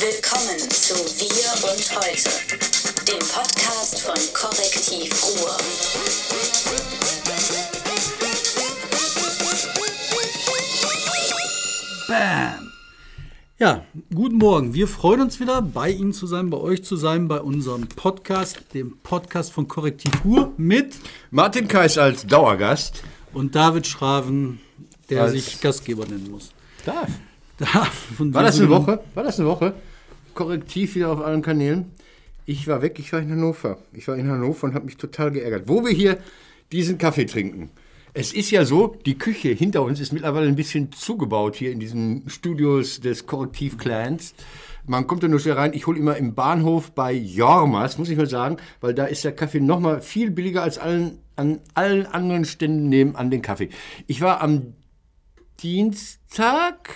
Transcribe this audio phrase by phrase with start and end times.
[0.00, 2.30] Willkommen zu Wir und Heute,
[3.06, 5.56] dem Podcast von Korrektiv Ruhr.
[12.08, 12.72] Bam!
[13.58, 13.84] Ja,
[14.14, 14.74] guten Morgen.
[14.74, 18.62] Wir freuen uns wieder, bei Ihnen zu sein, bei euch zu sein, bei unserem Podcast,
[18.74, 20.96] dem Podcast von Korrektiv Ruhr mit
[21.30, 23.02] Martin Kais als Dauergast.
[23.32, 24.60] und David Schraven,
[25.08, 26.50] der Als- sich Gastgeber nennen muss.
[26.84, 27.10] Darf.
[27.58, 27.86] Da,
[28.16, 29.00] von War das eine Woche?
[29.14, 29.74] War das eine Woche?
[30.34, 31.92] Korrektiv wieder auf allen Kanälen.
[32.46, 33.78] Ich war weg, ich war in Hannover.
[33.92, 35.68] Ich war in Hannover und habe mich total geärgert.
[35.68, 36.18] Wo wir hier
[36.72, 37.70] diesen Kaffee trinken.
[38.12, 41.78] Es ist ja so, die Küche hinter uns ist mittlerweile ein bisschen zugebaut hier in
[41.78, 44.34] diesen Studios des Korrektiv-Clans.
[44.84, 45.72] Man kommt da nur schnell rein.
[45.74, 49.32] Ich hole immer im Bahnhof bei Jormas, muss ich mal sagen, weil da ist der
[49.32, 53.68] Kaffee noch mal viel billiger als allen, an allen anderen Ständen nebenan den Kaffee.
[54.08, 54.74] Ich war am
[55.62, 56.90] Dienstag,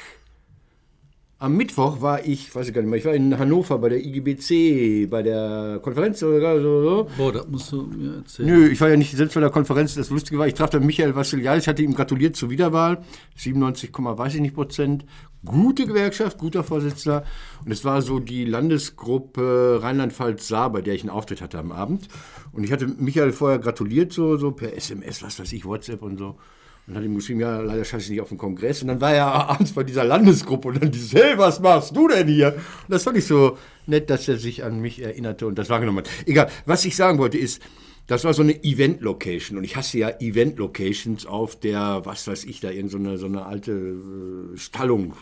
[1.38, 4.04] am Mittwoch war ich, weiß ich gar nicht mehr, ich war in Hannover bei der
[4.04, 7.08] IGBC, bei der Konferenz oder so.
[7.16, 8.48] Boah, das musst du mir erzählen.
[8.48, 9.94] Nö, ich war ja nicht selbst bei der Konferenz.
[9.94, 13.02] Das Lustige war, ich traf dann Michael Vassiliadis, hatte ihm gratuliert zur Wiederwahl.
[13.36, 15.04] 97, weiß ich nicht Prozent.
[15.44, 17.24] Gute Gewerkschaft, guter Vorsitzender.
[17.64, 22.08] Und es war so die Landesgruppe Rheinland-Pfalz-Saar, bei der ich einen Auftritt hatte am Abend.
[22.52, 26.18] Und ich hatte Michael vorher gratuliert, so, so per SMS, was weiß ich, WhatsApp und
[26.18, 26.36] so.
[26.86, 28.82] Und hat ihm geschrieben, ja, leider schaffe ich nicht auf den Kongress.
[28.82, 32.08] Und dann war er abends bei dieser Landesgruppe und dann dieses, hey, was machst du
[32.08, 32.54] denn hier?
[32.54, 35.98] Und das fand ich so nett, dass er sich an mich erinnerte und das wahrgenommen
[35.98, 36.10] hat.
[36.26, 37.62] Egal, was ich sagen wollte ist,
[38.06, 42.60] das war so eine Event-Location und ich hasse ja Event-Locations auf der, was weiß ich,
[42.60, 45.14] da irgend so eine, so eine alte äh, Stallung.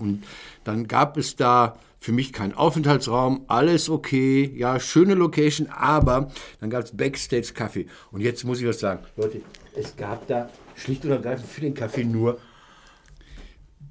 [0.00, 0.24] Und
[0.64, 6.70] dann gab es da für mich keinen Aufenthaltsraum, alles okay, ja, schöne Location, aber dann
[6.70, 7.86] gab es Backstage-Kaffee.
[8.10, 9.42] Und jetzt muss ich was sagen, Leute,
[9.76, 12.38] es gab da schlicht und ergreifend für den Kaffee nur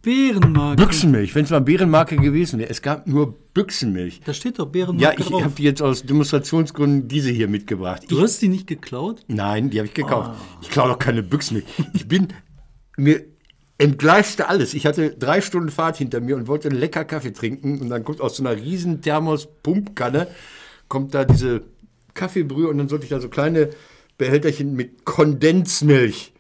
[0.02, 0.84] Bärenmarke.
[0.84, 2.70] Büchsenmilch, wenn es mal Bärenmarke gewesen wäre.
[2.70, 4.22] Es gab nur Büchsenmilch.
[4.26, 8.04] Da steht doch Bärenmarke Ja, ich habe die jetzt aus Demonstrationsgründen diese hier mitgebracht.
[8.08, 9.24] du Ich, hast die nicht geklaut?
[9.28, 10.32] nein, die habe ich gekauft.
[10.62, 11.66] Ich klaue doch keine Büchsenmilch.
[11.94, 12.30] Ich bin,
[12.98, 13.24] mir
[13.78, 14.74] entgleiste alles.
[14.74, 17.80] Ich hatte drei Stunden Fahrt hinter mir und wollte lecker Kaffee trinken.
[17.80, 20.28] Und dann kommt aus so einer riesen Thermos-Pumpkanne,
[20.88, 21.62] kommt da diese
[22.16, 23.70] Kaffeebrühe und dann sollte ich da so kleine
[24.18, 26.34] Behälterchen mit Kondensmilch.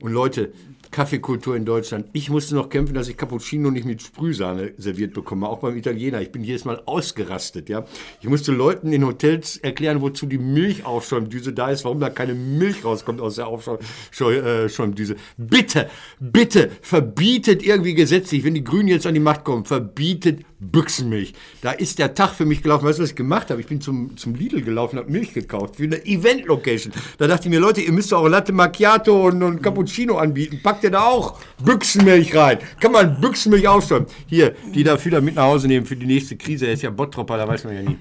[0.00, 0.52] Und Leute,
[0.92, 2.06] Kaffeekultur in Deutschland.
[2.12, 6.20] Ich musste noch kämpfen, dass ich Cappuccino nicht mit Sprühsahne serviert bekomme, auch beim Italiener.
[6.22, 7.84] Ich bin jedes Mal ausgerastet, ja.
[8.20, 12.84] Ich musste Leuten in Hotels erklären, wozu die Milchaufschäumdüse da ist, warum da keine Milch
[12.84, 15.16] rauskommt aus der Aufschäumdüse.
[15.36, 21.34] Bitte, bitte, verbietet irgendwie gesetzlich, wenn die Grünen jetzt an die Macht kommen, verbietet Büchsenmilch.
[21.62, 22.84] Da ist der Tag für mich gelaufen.
[22.86, 23.60] Weißt du, was ich gemacht habe?
[23.60, 26.92] Ich bin zum, zum Lidl gelaufen, habe Milch gekauft für eine Event-Location.
[27.18, 30.60] Da dachte ich mir, Leute, ihr müsst auch Latte Macchiato und, und Cappuccino anbieten.
[30.62, 32.58] Packt ihr da auch Büchsenmilch rein?
[32.80, 34.08] Kann man Büchsenmilch aufschäumen?
[34.26, 36.66] Hier, die dafür da mit nach Hause nehmen für die nächste Krise.
[36.66, 37.98] Er ist ja Bottropper, da weiß man ja nie.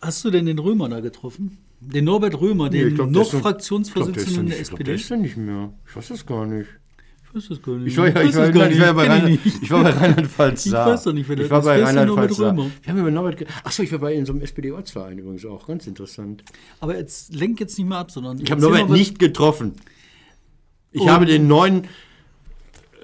[0.00, 1.58] Hast du denn den Römer da getroffen?
[1.80, 4.84] Den Norbert Römer, den Ich glaub, der noch Fraktionsvorsitzenden der ich glaub, SPD?
[4.84, 5.72] der ist ja nicht mehr.
[5.88, 6.68] Ich weiß das gar nicht.
[7.36, 7.88] Ich weiß das gar nicht.
[7.92, 10.66] Ich war, ja, ich war, gar ich war bei Rheinland- ich war bei Rheinland-Pfalz.
[10.66, 12.38] Ich weiß doch nicht, wer das Ich war bei Rheinland-Pfalz.
[12.40, 12.70] Römer?
[12.82, 13.44] Wir haben über Norbert.
[13.62, 15.66] Achso, ich war bei in so einem SPD-Ortsverein übrigens auch.
[15.66, 16.42] Ganz interessant.
[16.80, 18.40] Aber jetzt lenk jetzt nicht mehr ab, sondern.
[18.40, 19.74] Ich habe Norbert nicht getroffen.
[20.92, 21.08] Ich Oh.
[21.10, 21.84] habe den neuen,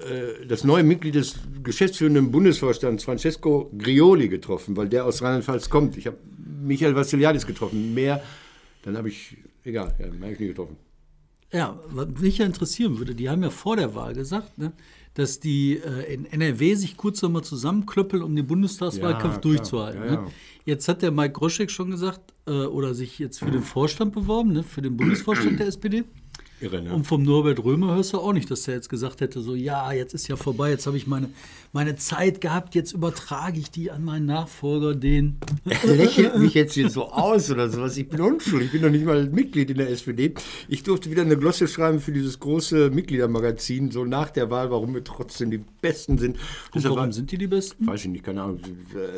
[0.09, 5.95] äh, das neue Mitglied des geschäftsführenden Bundesvorstands, Francesco Grioli, getroffen, weil der aus Rheinland-Pfalz kommt.
[5.97, 6.17] Ich habe
[6.63, 7.93] Michael Vassiliadis getroffen.
[7.93, 8.23] Mehr,
[8.83, 10.75] dann habe ich, egal, ja, habe ich nie getroffen.
[11.53, 14.73] Ja, was mich ja interessieren würde, die haben ja vor der Wahl gesagt, ne,
[15.13, 20.03] dass die äh, in NRW sich kurz nochmal zusammenklöppeln, um den Bundestagswahlkampf Ja, durchzuhalten.
[20.03, 20.13] Ja, ne?
[20.13, 20.27] ja.
[20.65, 24.53] Jetzt hat der Mike Groschek schon gesagt, äh, oder sich jetzt für den Vorstand beworben,
[24.53, 26.03] ne, für den Bundesvorstand der SPD.
[26.59, 26.93] Irre, ne?
[26.93, 29.91] Und vom Norbert Römer hörst du auch nicht, dass der jetzt gesagt hätte, so, ja,
[29.91, 31.29] jetzt ist ja vorbei, jetzt habe ich meine,
[31.73, 35.37] meine Zeit gehabt, jetzt übertrage ich die an meinen Nachfolger, den.
[35.85, 37.97] Er lächelt mich jetzt hier so aus oder sowas.
[37.97, 40.33] Ich bin unschuldig, ich bin noch nicht mal Mitglied in der SPD.
[40.67, 44.93] Ich durfte wieder eine Glosse schreiben für dieses große Mitgliedermagazin, so nach der Wahl, warum
[44.93, 46.37] wir trotzdem die Besten sind.
[46.73, 47.87] Und warum war- sind die die Besten?
[47.87, 48.59] Weiß ich nicht, keine Ahnung.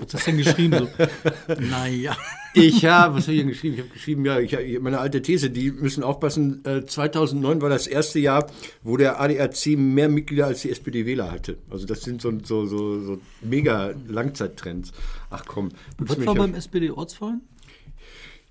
[0.01, 0.77] Was hast du denn geschrieben?
[0.79, 2.15] So, naja.
[2.53, 3.73] Ich habe, was habe ich denn geschrieben?
[3.75, 6.63] Ich habe geschrieben, ja, ich, meine alte These, die müssen aufpassen.
[6.63, 8.47] Äh, 2009 war das erste Jahr,
[8.81, 11.57] wo der ADAC mehr Mitglieder als die SPD-Wähler hatte.
[11.69, 14.91] Also das sind so, so, so, so mega Langzeittrends.
[15.29, 15.69] Ach komm.
[15.97, 17.41] Was war beim SPD-Ortsverein?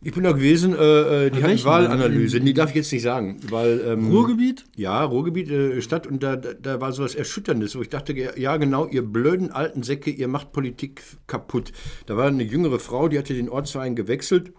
[0.07, 1.65] Ich bin da gewesen, äh, äh, die hatten?
[1.65, 2.39] Wahlanalyse.
[2.39, 3.81] Die darf ich jetzt nicht sagen, weil...
[3.87, 4.67] Ähm, Ruhrgebiet?
[4.77, 8.57] Ja, Ruhrgebiet, äh, Stadt und da, da, da war sowas Erschütterndes, wo ich dachte, ja
[8.59, 11.73] genau, ihr blöden alten Säcke, ihr macht Politik kaputt.
[12.05, 14.53] Da war eine jüngere Frau, die hatte den Ortsverein gewechselt,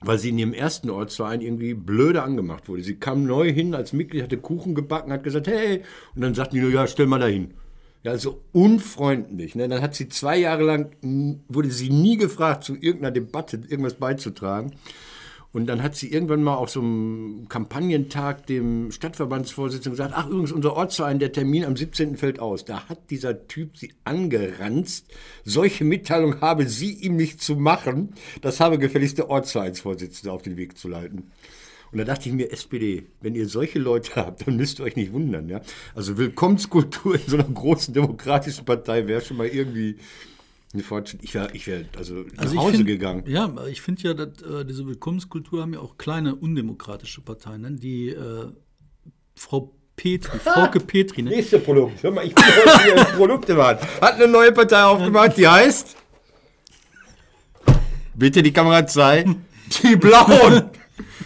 [0.00, 2.82] weil sie in ihrem ersten Ortsverein irgendwie blöde angemacht wurde.
[2.82, 5.82] Sie kam neu hin als Mitglied, hatte Kuchen gebacken, hat gesagt, hey,
[6.16, 7.54] und dann sagten die nur, ja, stell mal dahin.
[8.02, 9.54] Ja, so unfreundlich.
[9.54, 9.68] Ne?
[9.68, 14.72] Dann hat sie zwei Jahre lang, wurde sie nie gefragt, zu irgendeiner Debatte irgendwas beizutragen.
[15.52, 20.50] Und dann hat sie irgendwann mal auf so einem Kampagnentag dem Stadtverbandsvorsitzenden gesagt, ach übrigens,
[20.50, 22.16] unser Ortsverein, der Termin am 17.
[22.16, 22.64] fällt aus.
[22.64, 25.12] Da hat dieser Typ sie angeranzt.
[25.44, 28.14] Solche Mitteilung habe sie ihm nicht zu machen.
[28.40, 31.30] Das habe gefälligst der Ortsvereinsvorsitzende auf den Weg zu leiten.
[31.92, 34.96] Und da dachte ich mir, SPD, wenn ihr solche Leute habt, dann müsst ihr euch
[34.96, 35.48] nicht wundern.
[35.48, 35.60] Ja?
[35.94, 39.98] Also Willkommenskultur in so einer großen demokratischen Partei wäre schon mal irgendwie
[40.74, 41.20] ein Fortschritt.
[41.22, 43.24] Ich wäre ich wär also nach Also ich Hause find- gegangen.
[43.26, 47.60] Ja, ich finde ja, dass, äh, diese Willkommenskultur haben ja auch kleine undemokratische Parteien.
[47.60, 47.72] Ne?
[47.72, 48.46] Die äh,
[49.34, 51.28] Frau Petri, Frauke Petri, ne?
[51.30, 52.02] Nächste Produkt.
[52.02, 53.86] Hör mal, ich bin heute hier im Produktemarkt.
[54.00, 55.94] Hat eine neue Partei aufgemacht, die heißt.
[58.14, 59.44] Bitte die Kamera zeigen.
[59.82, 60.70] Die Blauen.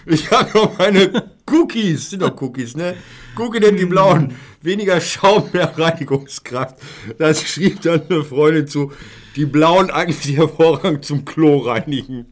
[0.06, 2.10] Ich habe noch meine Cookies.
[2.10, 2.94] Sind doch Cookies, ne?
[3.34, 4.34] Gucke denn die Blauen.
[4.62, 6.76] Weniger Schaum, mehr Reinigungskraft.
[7.18, 8.92] Das schrieb dann eine Freundin zu.
[9.34, 12.26] Die Blauen eigentlich hervorragend zum Klo reinigen.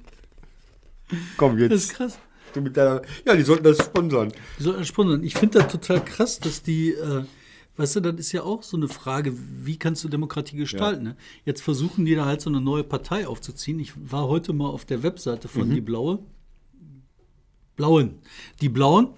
[1.36, 1.96] Komm Das ist jetzt.
[1.96, 2.18] krass.
[2.54, 4.32] Du mit deiner, ja, die sollten das sponsern.
[4.58, 5.24] Die sollten sponsern.
[5.24, 7.24] Ich finde das total krass, dass die, äh,
[7.76, 9.34] weißt du, das ist ja auch so eine Frage,
[9.64, 11.02] wie kannst du Demokratie gestalten?
[11.02, 11.16] Ne?
[11.44, 13.80] Jetzt versuchen die da halt so eine neue Partei aufzuziehen.
[13.80, 16.20] Ich war heute mal auf der Webseite von Die Blaue.
[17.76, 18.18] Blauen.
[18.60, 19.08] Die Blauen.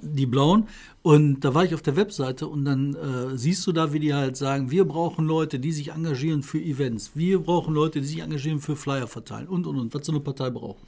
[0.00, 0.68] Die Blauen.
[1.02, 4.14] Und da war ich auf der Webseite und dann äh, siehst du da, wie die
[4.14, 7.12] halt sagen, wir brauchen Leute, die sich engagieren für Events.
[7.14, 10.20] Wir brauchen Leute, die sich engagieren für Flyer verteilen und, und, und, was so eine
[10.20, 10.78] Partei braucht.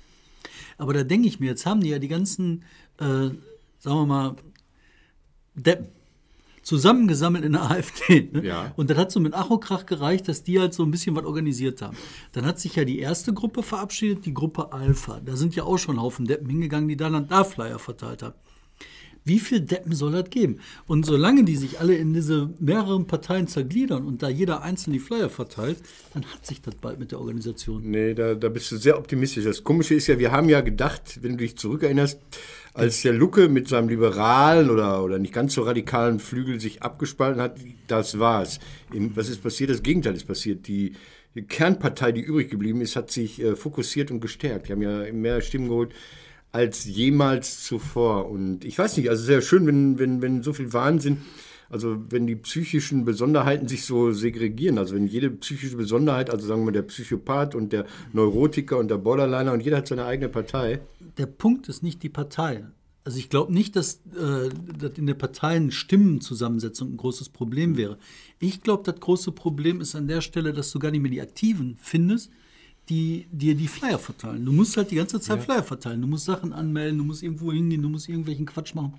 [0.79, 2.63] Aber da denke ich mir, jetzt haben die ja die ganzen,
[2.99, 3.37] äh, sagen
[3.83, 4.37] wir mal,
[5.55, 5.89] Deppen
[6.65, 8.29] zusammengesammelt in der AfD.
[8.33, 8.45] Ne?
[8.45, 8.73] Ja.
[8.77, 11.15] Und das hat so mit Ach und Krach gereicht, dass die halt so ein bisschen
[11.15, 11.97] was organisiert haben.
[12.33, 15.21] Dann hat sich ja die erste Gruppe verabschiedet, die Gruppe Alpha.
[15.21, 18.35] Da sind ja auch schon Haufen Deppen hingegangen, die da dann da Flyer verteilt haben.
[19.27, 20.61] Wie viel Deppen soll das geben?
[20.87, 24.99] Und solange die sich alle in diese mehreren Parteien zergliedern und da jeder einzeln die
[24.99, 25.79] Flyer verteilt,
[26.13, 27.91] dann hat sich das bald mit der Organisation.
[27.91, 29.45] Nee, da, da bist du sehr optimistisch.
[29.45, 32.21] Das Komische ist ja, wir haben ja gedacht, wenn du dich zurückerinnerst,
[32.75, 37.41] als der Lucke mit seinem liberalen oder, oder nicht ganz so radikalen Flügel sich abgespalten
[37.41, 37.57] hat,
[37.87, 38.59] das war's.
[38.91, 39.71] Was ist passiert?
[39.71, 40.69] Das Gegenteil ist passiert.
[40.69, 40.97] Die,
[41.35, 44.69] die Kernpartei, die übrig geblieben ist, hat sich äh, fokussiert und gestärkt.
[44.69, 45.95] Die haben ja mehr Stimmen geholt
[46.55, 48.31] als jemals zuvor.
[48.31, 51.19] Und ich weiß nicht, also sehr schön, wenn, wenn, wenn so viel Wahnsinn,
[51.69, 56.61] also wenn die psychischen Besonderheiten sich so segregieren, also wenn jede psychische Besonderheit, also sagen
[56.61, 60.29] wir mal der Psychopath und der Neurotiker und der Borderliner und jeder hat seine eigene
[60.29, 60.81] Partei.
[61.19, 62.65] der Punkt ist nicht die Partei.
[63.03, 64.49] Also ich glaube nicht, dass, äh,
[64.79, 67.99] dass in der Parteien Stimmenzusammensetzung ein großes Problem wäre.
[68.39, 71.21] Ich glaube, das große Problem ist an der Stelle, dass du gar nicht mehr die
[71.21, 72.31] Aktiven findest,
[72.89, 74.45] die dir die Flyer verteilen.
[74.45, 76.01] Du musst halt die ganze Zeit Flyer verteilen.
[76.03, 78.95] Du musst Sachen anmelden, du musst irgendwo hingehen, du musst irgendwelchen Quatsch machen.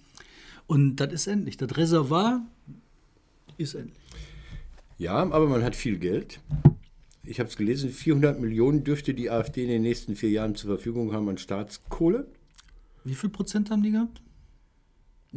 [0.68, 1.58] Und das ist endlich.
[1.58, 2.42] Das Reservoir
[3.58, 3.98] ist endlich.
[4.98, 6.40] Ja, aber man hat viel Geld.
[7.24, 10.76] Ich habe es gelesen, 400 Millionen dürfte die AfD in den nächsten vier Jahren zur
[10.76, 12.28] Verfügung haben an Staatskohle.
[13.04, 14.22] Wie viel Prozent haben die gehabt?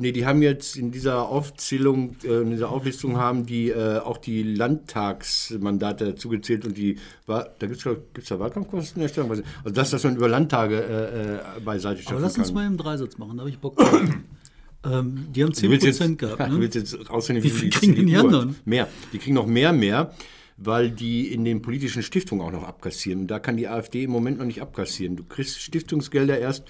[0.01, 4.19] Nee, die haben jetzt in dieser Aufzählung, äh, in dieser Auflistung haben die äh, auch
[4.19, 9.31] die Landtagsmandate dazugezählt und die war, da gibt es da Wahlkampfkostenerstellung?
[9.31, 12.55] Also das, was man über Landtage äh, äh, beiseite Aber schaffen lass uns kann.
[12.55, 14.01] mal im Dreisatz machen, da habe ich Bock drauf.
[14.85, 16.41] ähm, die haben 10 Du willst jetzt, Prozent gehabt.
[16.49, 16.61] du Ne?
[16.61, 18.25] willst jetzt rausfinden, Wie viel kriegen die hat.
[18.27, 18.57] anderen?
[18.65, 18.87] Mehr.
[19.13, 20.13] Die kriegen noch mehr, mehr,
[20.59, 23.23] weil die in den politischen Stiftungen auch noch abkassieren.
[23.23, 25.17] Und da kann die AfD im Moment noch nicht abkassieren.
[25.17, 26.65] Du kriegst Stiftungsgelder erst,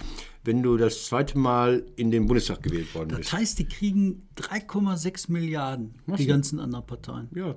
[0.45, 3.33] wenn du das zweite Mal in den Bundestag gewählt worden bist.
[3.33, 7.29] Das heißt, die kriegen 3,6 Milliarden, die ganzen anderen Parteien.
[7.35, 7.57] Ja.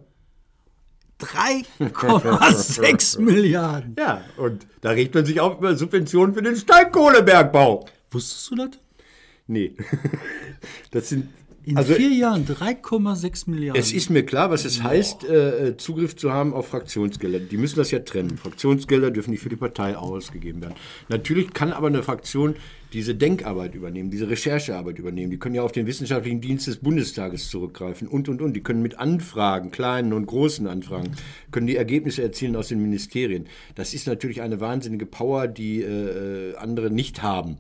[1.20, 3.96] 3,6 Milliarden.
[4.00, 7.86] Ja, und da regt man sich auch über Subventionen für den Steinkohlebergbau.
[8.10, 8.70] Wusstest du das?
[9.48, 9.76] Nee.
[10.92, 11.30] Das sind.
[11.64, 13.80] In also, vier Jahren 3,6 Milliarden.
[13.80, 17.40] es ist mir klar, was es heißt, äh, Zugriff zu haben auf Fraktionsgelder.
[17.40, 18.38] Die müssen das ja trennen.
[18.38, 20.74] Fraktionsgelder dürfen nicht für die Partei ausgegeben werden.
[21.08, 22.56] Natürlich kann aber eine Fraktion
[22.94, 25.30] diese Denkarbeit übernehmen, diese Recherchearbeit übernehmen.
[25.30, 28.54] Die können ja auf den wissenschaftlichen Dienst des Bundestages zurückgreifen und, und, und.
[28.54, 31.12] Die können mit Anfragen, kleinen und großen Anfragen,
[31.52, 33.46] können die Ergebnisse erzielen aus den Ministerien.
[33.76, 37.58] Das ist natürlich eine wahnsinnige Power, die äh, andere nicht haben.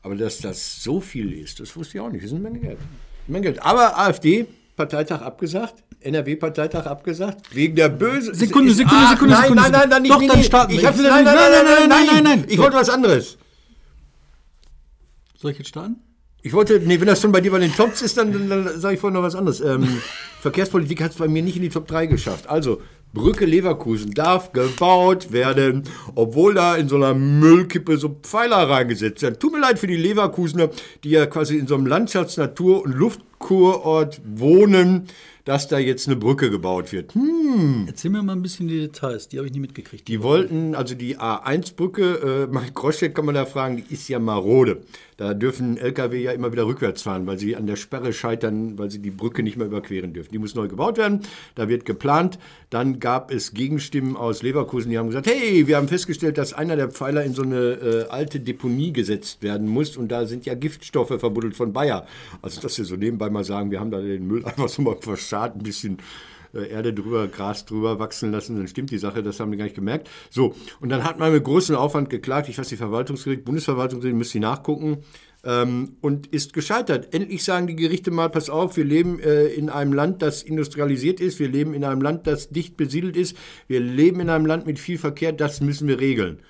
[0.00, 2.24] Aber dass das so viel ist, das wusste ich auch nicht.
[2.24, 2.78] Das ist eine Menge Geld.
[3.26, 3.62] Menge Geld.
[3.62, 5.74] Aber AfD, Parteitag abgesagt.
[6.00, 7.54] NRW-Parteitag abgesagt.
[7.54, 8.34] Wegen der bösen.
[8.34, 10.46] Sekunde, Sekunde, Ach, Sekunde, nein, Sekunde, Nein, nein, nein, Doch, nicht, dann nicht.
[10.46, 10.72] starten.
[10.72, 12.44] Ich will nein, nein, nicht- nein, nein, nein, nein, nein.
[12.48, 13.38] Ich wollte was anderes.
[15.36, 15.96] Soll ich jetzt starten?
[16.42, 18.80] Ich wollte, nee, wenn das schon bei dir bei den Tops ist, dann, dann, dann
[18.80, 19.60] sage ich vorhin noch was anderes.
[19.60, 19.86] Ähm,
[20.40, 22.48] Verkehrspolitik hat es bei mir nicht in die Top 3 geschafft.
[22.48, 22.82] Also,
[23.12, 29.38] Brücke Leverkusen darf gebaut werden, obwohl da in so einer Müllkippe so Pfeiler reingesetzt werden.
[29.38, 30.70] Tut mir leid für die Leverkusener,
[31.04, 32.96] die ja quasi in so einem Landschafts-, Natur- und
[33.38, 35.08] Kurort wohnen,
[35.44, 37.14] dass da jetzt eine Brücke gebaut wird.
[37.14, 37.84] Hm.
[37.88, 40.06] Erzähl mir mal ein bisschen die Details, die habe ich nie mitgekriegt.
[40.06, 44.20] Die wollten, also die A1-Brücke, äh, Mike Groschek kann man da fragen, die ist ja
[44.20, 44.82] marode.
[45.16, 48.90] Da dürfen Lkw ja immer wieder rückwärts fahren, weil sie an der Sperre scheitern, weil
[48.90, 50.32] sie die Brücke nicht mehr überqueren dürfen.
[50.32, 51.20] Die muss neu gebaut werden,
[51.54, 52.38] da wird geplant.
[52.70, 56.76] Dann gab es Gegenstimmen aus Leverkusen, die haben gesagt, hey, wir haben festgestellt, dass einer
[56.76, 60.54] der Pfeiler in so eine äh, alte Deponie gesetzt werden muss und da sind ja
[60.54, 62.06] Giftstoffe verbuddelt von Bayer.
[62.40, 64.96] Also dass wir so nebenbei mal sagen, wir haben da den Müll einfach so mal
[64.96, 65.98] verscharrt, ein bisschen
[66.54, 69.74] Erde drüber, Gras drüber wachsen lassen, dann stimmt die Sache, das haben die gar nicht
[69.74, 70.08] gemerkt.
[70.30, 74.34] So, und dann hat man mit großem Aufwand geklagt, ich weiß nicht, Verwaltungsgericht, Bundesverwaltungsgericht, müsst
[74.34, 74.98] ihr nachgucken,
[75.44, 77.14] ähm, und ist gescheitert.
[77.14, 81.20] Endlich sagen die Gerichte mal, pass auf, wir leben äh, in einem Land, das industrialisiert
[81.20, 84.66] ist, wir leben in einem Land, das dicht besiedelt ist, wir leben in einem Land
[84.66, 86.40] mit viel Verkehr, das müssen wir regeln.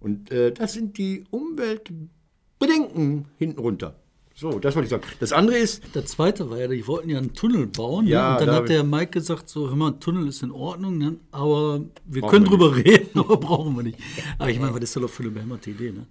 [0.00, 3.96] Und äh, das sind die Umweltbedenken hinten runter.
[4.38, 5.02] So, das wollte ich sagen.
[5.18, 8.06] Das andere ist, Der zweite war ja, die wollten ja einen Tunnel bauen.
[8.06, 8.34] Ja, ne?
[8.34, 10.98] Und dann da hat der Mike gesagt, so, hör mal, ein Tunnel ist in Ordnung,
[10.98, 11.16] ne?
[11.32, 13.98] aber wir können wir drüber reden, aber brauchen wir nicht.
[14.38, 16.06] Aber ich meine, was ist das doch für eine behämmerte Idee, ne?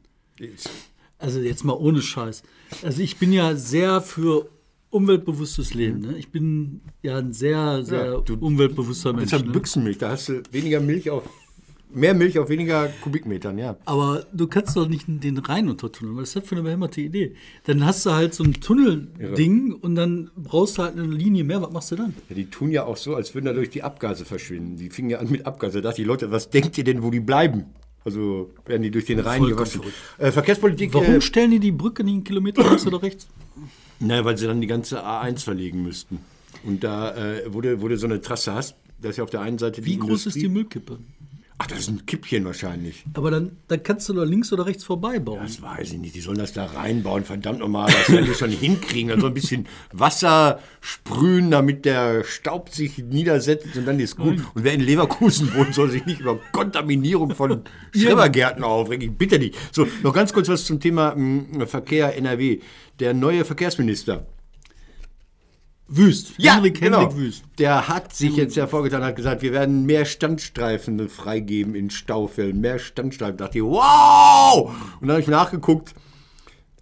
[1.19, 2.41] Also jetzt mal ohne Scheiß.
[2.83, 4.49] Also ich bin ja sehr für
[4.89, 5.99] umweltbewusstes Leben.
[5.99, 6.17] Ne?
[6.17, 9.25] Ich bin ja ein sehr, sehr Ja, umweltbewusster Mensch.
[9.25, 9.51] deshalb Ne?
[9.51, 11.23] Büchsenmilch, da hast du weniger Milch auf,
[11.95, 13.77] mehr Milch auf weniger Kubikmetern, ja.
[13.85, 16.17] Aber du kannst doch nicht den Rhein untertunneln.
[16.17, 17.35] Was ist das für eine behämmerte Idee?
[17.65, 21.61] Dann hast du halt so ein Tunnelding und dann brauchst du halt eine Linie mehr.
[21.61, 22.13] Was machst du dann?
[22.29, 24.77] Ja, die tun ja auch so, als würden dadurch die Abgase verschwinden.
[24.77, 25.81] Die fingen ja an mit Abgase.
[25.81, 27.65] Da dachte ich, Leute, was denkt ihr denn, wo die bleiben?
[28.03, 29.81] Also werden die durch den Rhein gewaschen.
[30.19, 30.93] Äh, Verkehrspolitik.
[30.93, 33.27] Warum Äh, stellen die die Brücke nicht einen Kilometer links oder rechts?
[33.99, 36.19] na, weil sie dann die ganze A1 verlegen müssten.
[36.63, 39.29] Und da, äh, wo, du, wo du so eine Trasse hast, da ist ja auf
[39.29, 40.49] der einen Seite die Wie groß ist die Industrie.
[40.49, 40.99] Müllkippe?
[41.57, 43.05] Ach, das ist ein Kippchen wahrscheinlich.
[43.13, 45.39] Aber dann, dann kannst du doch links oder rechts vorbeibauen.
[45.41, 46.13] Das weiß ich nicht.
[46.13, 47.23] Die sollen das da reinbauen.
[47.23, 49.07] Verdammt nochmal, das werden die schon hinkriegen.
[49.09, 54.39] Dann so ein bisschen Wasser sprühen, damit der Staub sich niedersetzt und dann ist gut.
[54.53, 57.61] Und wer in Leverkusen wohnt, soll sich nicht über Kontaminierung von
[57.95, 59.11] Schrebergärten aufregen.
[59.11, 59.55] Ich bitte dich.
[59.71, 62.59] So, noch ganz kurz was zum Thema mh, Verkehr NRW.
[62.99, 64.25] Der neue Verkehrsminister.
[65.87, 66.33] Wüst.
[66.39, 67.01] Henrik genau.
[67.01, 67.43] Hendrik Wüst.
[67.59, 72.59] Der hat sich jetzt hervorgetan, hat gesagt, wir werden mehr Standstreifen freigeben in Staufällen.
[72.59, 73.37] Mehr Standstreifen.
[73.37, 74.73] Da dachte ich, wow!
[74.99, 75.93] Und dann habe ich nachgeguckt.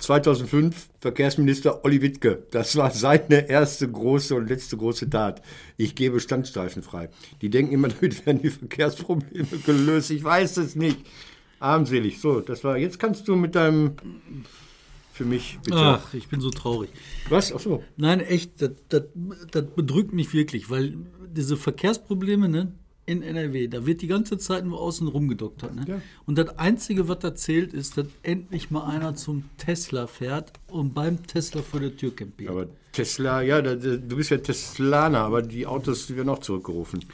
[0.03, 2.43] 2005 Verkehrsminister Olli Wittke.
[2.51, 5.41] Das war seine erste große und letzte große Tat.
[5.77, 7.09] Ich gebe Standstreifen frei.
[7.41, 10.11] Die denken immer, damit werden die Verkehrsprobleme gelöst.
[10.11, 10.99] Ich weiß es nicht.
[11.59, 12.19] Armselig.
[12.19, 12.77] So, das war.
[12.77, 13.95] Jetzt kannst du mit deinem.
[15.13, 15.77] Für mich bitte.
[15.77, 16.89] Ach, ich bin so traurig.
[17.29, 17.53] Was?
[17.53, 17.83] Ach so.
[17.97, 19.03] Nein, echt, das, das,
[19.51, 20.97] das bedrückt mich wirklich, weil
[21.31, 22.73] diese Verkehrsprobleme ne,
[23.05, 25.75] in NRW, da wird die ganze Zeit nur außen rumgedoktert.
[25.75, 25.85] Ne?
[25.87, 26.01] Ja.
[26.25, 30.95] Und das Einzige, was da zählt, ist, dass endlich mal einer zum Tesla fährt und
[30.95, 32.49] beim Tesla vor der Tür campiert.
[32.49, 36.39] Aber Tesla, ja, da, da, du bist ja Teslaner, aber die Autos, die werden auch
[36.39, 37.05] zurückgerufen.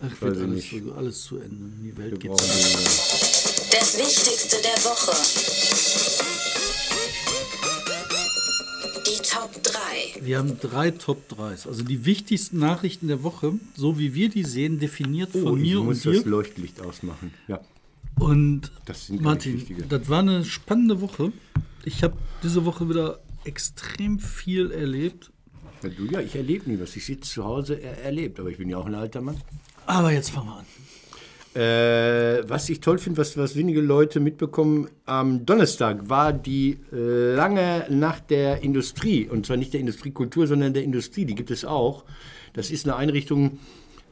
[0.00, 0.84] Ach, wird weiß ich alles, nicht.
[0.84, 1.64] zu, alles zu Ende.
[1.82, 6.27] Die Welt Wir geht zu äh, Das Wichtigste der Woche.
[10.22, 11.66] Wir haben drei Top 3s.
[11.66, 15.70] Also die wichtigsten Nachrichten der Woche, so wie wir die sehen, definiert oh, von ich
[15.70, 16.30] mir muss und das dir.
[16.30, 17.32] Leuchtlicht ausmachen.
[17.46, 17.60] Ja.
[18.18, 21.32] Und Das Martin, das war eine spannende Woche.
[21.84, 25.30] Ich habe diese Woche wieder extrem viel erlebt.
[25.82, 26.96] Ja, du ja, ich erlebe nie was.
[26.96, 28.40] Ich sitze zu Hause, er erlebt.
[28.40, 29.40] Aber ich bin ja auch ein alter Mann.
[29.86, 30.66] Aber jetzt fangen wir an.
[31.54, 37.34] Äh, was ich toll finde, was, was wenige Leute mitbekommen, am Donnerstag war die äh,
[37.34, 39.28] lange Nacht der Industrie.
[39.28, 41.24] Und zwar nicht der Industriekultur, sondern der Industrie.
[41.24, 42.04] Die gibt es auch.
[42.52, 43.58] Das ist eine Einrichtung,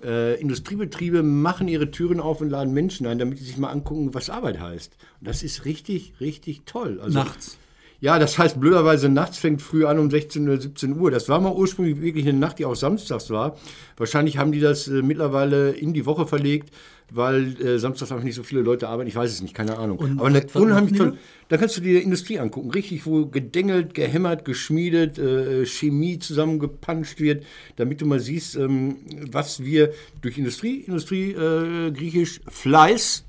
[0.03, 4.15] äh, Industriebetriebe machen ihre Türen auf und laden Menschen ein, damit sie sich mal angucken,
[4.15, 4.97] was Arbeit heißt.
[5.21, 7.01] Und das ist richtig, richtig toll.
[7.01, 7.59] Also, Nachts.
[8.01, 11.11] Ja, das heißt blöderweise nachts fängt früh an um 16 oder 17 Uhr.
[11.11, 13.57] Das war mal ursprünglich wirklich eine Nacht, die auch samstags war.
[13.97, 16.71] Wahrscheinlich haben die das äh, mittlerweile in die Woche verlegt,
[17.11, 19.09] weil äh, samstags einfach nicht so viele Leute arbeiten.
[19.09, 19.99] Ich weiß es nicht, keine Ahnung.
[19.99, 21.19] Und Aber eine, unheimlich die toll.
[21.49, 22.71] Da kannst du dir Industrie angucken.
[22.71, 27.45] Richtig, wo gedengelt, gehämmert, geschmiedet, äh, Chemie zusammengepanscht wird,
[27.77, 28.97] damit du mal siehst, ähm,
[29.31, 33.25] was wir durch Industrie, Industrie, äh, griechisch Fleiß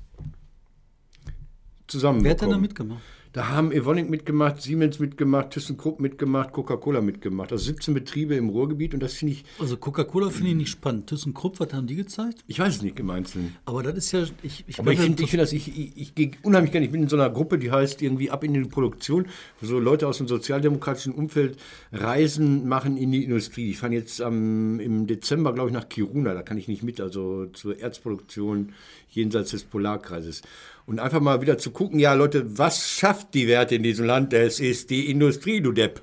[1.86, 3.00] zusammen Wer hat denn da mitgemacht?
[3.32, 7.52] Da haben Evonik mitgemacht, Siemens mitgemacht, ThyssenKrupp mitgemacht, Coca-Cola mitgemacht.
[7.52, 11.08] Also 17 Betriebe im Ruhrgebiet und das finde ich, Also Coca-Cola finde ich nicht spannend.
[11.08, 12.44] ThyssenKrupp, was haben die gezeigt?
[12.46, 13.56] ich weiß es nicht im Einzelnen.
[13.64, 16.30] Aber das ist ja, ich, ich Aber ich finde find das, ich, ich, ich gehe
[16.42, 19.26] unheimlich gerne, ich bin in so einer Gruppe, die heißt irgendwie ab in die Produktion,
[19.60, 21.58] wo so Leute aus dem sozialdemokratischen Umfeld
[21.92, 23.70] Reisen machen in die Industrie.
[23.70, 27.00] Ich fahre jetzt am im Dezember, glaube ich, nach Kiruna, da kann ich nicht mit,
[27.00, 28.72] also zur Erzproduktion
[29.10, 30.42] jenseits des Polarkreises.
[30.88, 34.32] Und einfach mal wieder zu gucken, ja Leute, was schafft die Werte in diesem Land?
[34.32, 36.00] Es ist die Industrie, du Depp.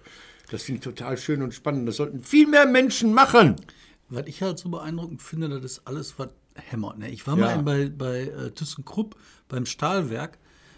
[0.51, 1.87] Das finde ich total schön und spannend.
[1.87, 3.55] Das sollten viel mehr Menschen machen.
[4.09, 6.99] Was ich halt so beeindruckend finde, das ist alles, was hämmert.
[6.99, 7.09] Ne?
[7.09, 7.55] Ich war Ja.
[7.55, 9.15] mal bei, bei äh, ThyssenKrupp
[9.49, 10.37] beim Stahlwerk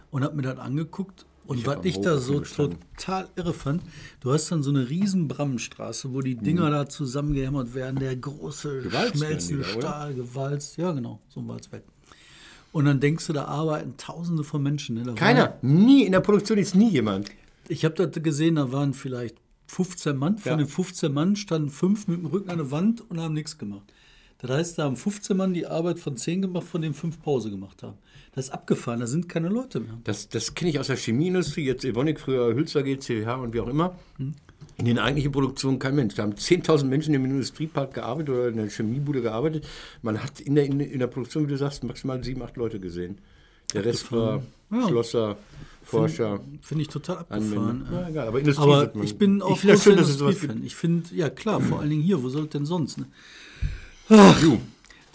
[0.09, 1.25] und habe mir das angeguckt.
[1.45, 2.79] Und Ich was ich da so gestanden.
[2.97, 3.81] total irre fand,
[4.21, 6.35] du hast dann so eine riesen Brammenstraße, wo die.
[6.35, 8.83] Dinger da zusammengehämmert werden, der große
[9.13, 9.65] schmelzende?
[9.65, 11.83] Stahl, gewalzt, ja genau, so ein Walzwerk.
[12.77, 14.97] Und dann denkst du, da arbeiten tausende von Menschen.
[14.97, 15.03] Ne?
[15.03, 15.57] Da Keiner.
[15.63, 16.03] Nie.
[16.03, 17.31] In der Produktion ist nie jemand.
[17.69, 20.37] ich habe das gesehen, da waren vielleicht 15 Mann.
[20.37, 20.57] Von Ja.
[20.57, 23.91] den 15 Mann standen fünf mit dem Rücken an der Wand und haben nichts gemacht.
[24.37, 27.49] Das heißt, da haben 15 Mann die Arbeit von 10 gemacht, von denen fünf Pause
[27.49, 27.97] gemacht haben.
[28.35, 29.97] Das ist abgefahren, da sind keine Leute mehr.
[30.03, 33.67] Das, das kenne ich aus der Chemieindustrie, jetzt Evonik, früher Hülzer, GCH und wie auch
[33.67, 33.95] immer.
[34.77, 36.13] In den eigentlichen Produktionen kein Mensch.
[36.15, 39.67] Da haben 10.000 Menschen im Industriepark gearbeitet oder in der Chemiebude gearbeitet.
[40.03, 42.79] Man hat in der, in, in der Produktion, wie du sagst, maximal sieben, acht Leute
[42.79, 43.17] gesehen.
[43.73, 44.87] Der Rest war Ja.
[44.87, 45.37] Schlosser,
[45.83, 47.85] Forscher, Finde ich total abgefahren.
[47.87, 48.01] Anwender.
[48.01, 50.65] Ja, egal, aber Industrie Aber ich bin auch Ich das schön, dass es sowas Industriefan.
[50.65, 52.97] Ich finde, ja klar, vor allen Dingen hier, wo soll es denn sonst?
[52.97, 53.05] Ne?
[54.41, 54.59] Du.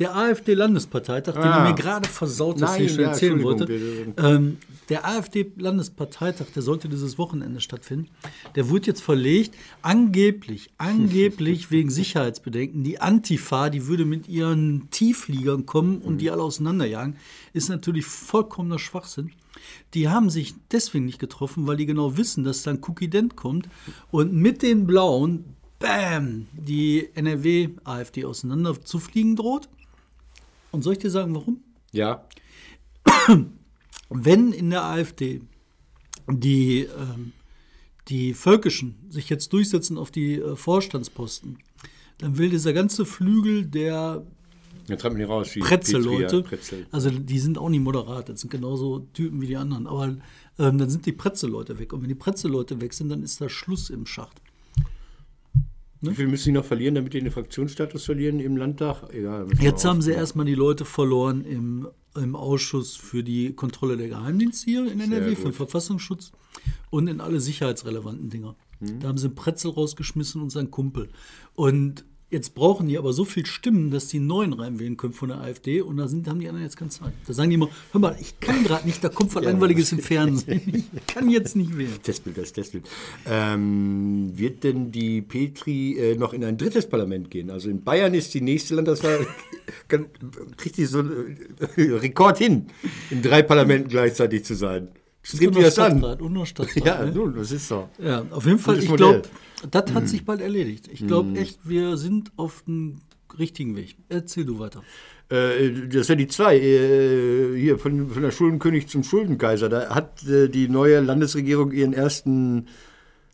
[0.02, 1.62] Der AfD-Landesparteitag, den Ah.
[1.64, 3.72] du mir gerade versaut hast, den ich schon ja, erzählen wollte.
[4.16, 8.08] Ähm, der AfD-Landesparteitag, der sollte dieses Wochenende stattfinden,
[8.56, 9.54] der wurde jetzt verlegt.
[9.80, 12.82] Angeblich, angeblich wegen Sicherheitsbedenken.
[12.82, 17.16] Die Antifa, die würde mit ihren Tieffliegern kommen und die alle auseinanderjagen,
[17.52, 19.30] ist natürlich vollkommener Schwachsinn.
[19.94, 23.68] Die haben sich deswegen nicht getroffen, weil die genau wissen, dass dann Cookie Dent kommt
[24.10, 25.44] und mit den Blauen,
[25.78, 29.68] bam, die NRW-AfD auseinander zu fliegen droht.
[30.72, 31.62] Und soll ich dir sagen, warum?
[31.92, 32.26] Ja,
[34.08, 35.40] Wenn in der AfD
[36.28, 37.32] die, ähm,
[38.08, 41.58] die Völkischen sich jetzt durchsetzen auf die äh, Vorstandsposten,
[42.18, 44.24] dann will dieser ganze Flügel der
[44.88, 45.52] jetzt treibt man die raus.
[45.52, 46.86] die Pretzel-Leute, Pretzel.
[46.90, 50.16] also die sind auch nicht moderat, das sind genauso Typen wie die anderen, aber
[50.58, 51.92] ähm, dann sind die Pretzel-Leute weg.
[51.92, 54.40] Und wenn die Pretzel-Leute weg sind, dann ist da Schluss im Schacht.
[56.02, 59.04] Wie viel müssen die noch verlieren, damit die den Fraktionsstatus verlieren im Landtag?
[59.12, 59.46] Egal.
[59.60, 64.64] Jetzt haben sie erstmal die Leute verloren im, im Ausschuss für die Kontrolle der Geheimdienste
[64.64, 65.52] hier in NRW, für den.
[65.52, 66.32] Verfassungsschutz
[66.90, 68.56] und in alle sicherheitsrelevanten Dinger.
[68.80, 68.98] Mhm.
[68.98, 71.08] Da haben sie einen Pretzel rausgeschmissen und seinen Kumpel.
[71.54, 75.40] Und jetzt brauchen die aber so viel Stimmen, dass die neuen reinwählen können von der
[75.40, 77.12] AfD und da sind, haben die anderen jetzt keine Zeit.
[77.26, 79.98] Da sagen die immer, hör mal, ich kann gerade nicht, da kommt was Langweiliges im
[79.98, 80.86] Fernsehen.
[80.94, 82.02] Ich kann jetzt nicht wählen.
[82.02, 82.88] Testbild, das Testbild.
[83.26, 87.50] Ähm, wird denn die Petri äh, noch in ein drittes Parlament gehen?
[87.50, 89.26] Also in Bayern ist die nächste Landtagswahl,
[90.56, 91.36] kriegt die so einen
[91.76, 92.66] äh, Rekord hin,
[93.10, 94.88] in drei Parlamenten gleichzeitig zu sein.
[95.22, 95.98] Das an?
[95.98, 97.12] Stadtrat, und noch Stadtrat, Ja, ne?
[97.12, 97.88] nun, das ist so.
[97.98, 99.22] Ja, auf jeden Fall, ich glaube,
[99.70, 100.88] das hat sich bald erledigt.
[100.92, 103.00] Ich glaube echt, wir sind auf dem
[103.38, 103.96] richtigen Weg.
[104.08, 104.82] Erzähl du weiter.
[105.28, 106.58] Äh, das sind die zwei.
[106.58, 109.68] Äh, hier von, von der Schuldenkönig zum Schuldenkaiser.
[109.68, 112.66] Da hat äh, die neue Landesregierung ihren ersten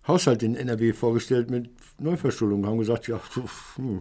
[0.07, 2.67] Haushalt in NRW vorgestellt mit Neuverschuldung.
[2.67, 3.45] Haben gesagt, ja, so,
[3.77, 4.01] hm,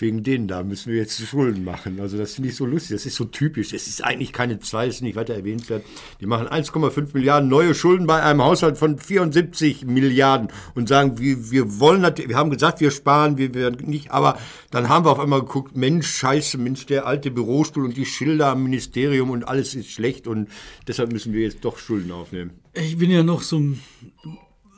[0.00, 2.00] wegen denen da müssen wir jetzt Schulden machen.
[2.00, 2.96] Also das finde ich so lustig.
[2.96, 3.72] Das ist so typisch.
[3.72, 5.84] Es ist eigentlich keine zwei, ist nicht weiter erwähnenswert.
[6.20, 11.50] Die machen 1,5 Milliarden neue Schulden bei einem Haushalt von 74 Milliarden und sagen, wir,
[11.50, 14.38] wir wollen natürlich, wir haben gesagt, wir sparen, wir werden nicht, aber
[14.70, 18.48] dann haben wir auf einmal geguckt, Mensch, scheiße, Mensch, der alte Bürostuhl und die Schilder
[18.48, 20.48] am Ministerium und alles ist schlecht und
[20.88, 22.52] deshalb müssen wir jetzt doch Schulden aufnehmen.
[22.74, 23.80] Ich bin ja noch so, ein-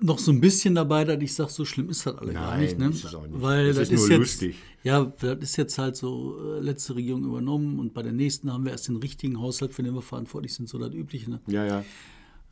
[0.03, 2.61] noch so ein bisschen dabei, dass ich sage, so schlimm ist das alle gar Nein,
[2.61, 2.79] nicht.
[2.79, 2.89] Ne?
[2.89, 3.41] ist es auch nicht.
[3.41, 4.57] Weil Es das ist ist, jetzt, lustig.
[4.83, 8.65] Ja, das ist jetzt halt so, äh, letzte Regierung übernommen und bei der nächsten haben
[8.65, 11.31] wir erst den richtigen Haushalt, für den wir verantwortlich sind, so das Übliche.
[11.31, 11.41] Ne?
[11.47, 11.85] Ja, ja.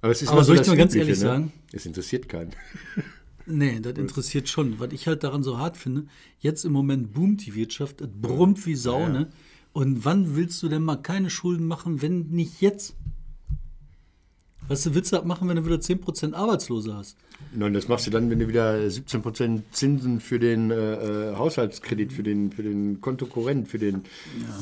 [0.01, 1.29] Aber, es ist Aber soll ich das dir mal ganz Übliche, ehrlich ne?
[1.29, 1.53] sagen?
[1.73, 2.51] Es interessiert keinen.
[3.47, 4.79] Nee, das interessiert schon.
[4.79, 6.05] Was ich halt daran so hart finde,
[6.39, 9.29] jetzt im Moment boomt die Wirtschaft, es brummt wie Sau, ne?
[9.73, 12.95] Und wann willst du denn mal keine Schulden machen, wenn nicht jetzt?
[14.71, 17.17] Was du willst du das machen, wenn du wieder 10% Arbeitslose hast?
[17.53, 22.13] Nein, das machst du dann, wenn du wieder 17% Zinsen für den äh, äh, Haushaltskredit,
[22.13, 24.05] für den, für den Kontokorrent, für den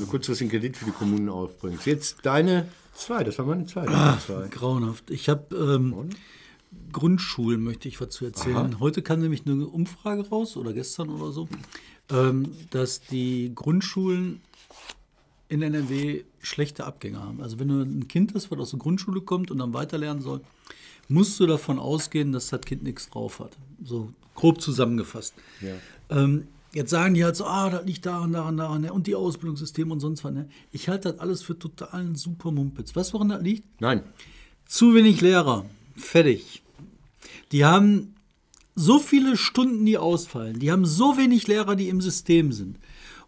[0.00, 0.06] ja.
[0.06, 1.84] kurzfristigen Kredit für die Kommunen aufbringst.
[1.84, 3.84] Jetzt deine zwei, das war meine zwei.
[3.84, 4.48] deine zwei.
[4.48, 5.10] Grauenhaft.
[5.10, 6.08] Ich habe ähm,
[6.90, 8.80] Grundschulen, möchte ich was zu erzählen.
[8.80, 11.48] Heute kam nämlich eine Umfrage raus, oder gestern oder so,
[12.10, 14.40] ähm, dass die Grundschulen
[15.48, 17.40] in NRW schlechte Abgänger haben.
[17.40, 20.40] Also wenn du ein Kind hast, was aus der Grundschule kommt und dann weiterlernen soll,
[21.08, 23.56] musst du davon ausgehen, dass das Kind nichts drauf hat.
[23.82, 25.34] So grob zusammengefasst.
[26.10, 28.92] Ähm, jetzt sagen die halt so, ah, das liegt daran, daran, daran, ne?
[28.92, 30.32] und die Ausbildungssysteme und sonst was.
[30.32, 30.48] Ne?
[30.70, 32.94] Ich halte das alles für totalen super Mumpitz.
[32.94, 33.80] Weißt du, woran das liegt?
[33.80, 34.02] Nein.
[34.66, 35.64] Zu wenig Lehrer.
[35.96, 36.62] Fertig.
[37.52, 38.14] Die haben
[38.74, 40.58] so viele Stunden, die ausfallen.
[40.58, 42.78] Die haben so wenig Lehrer, die im System sind.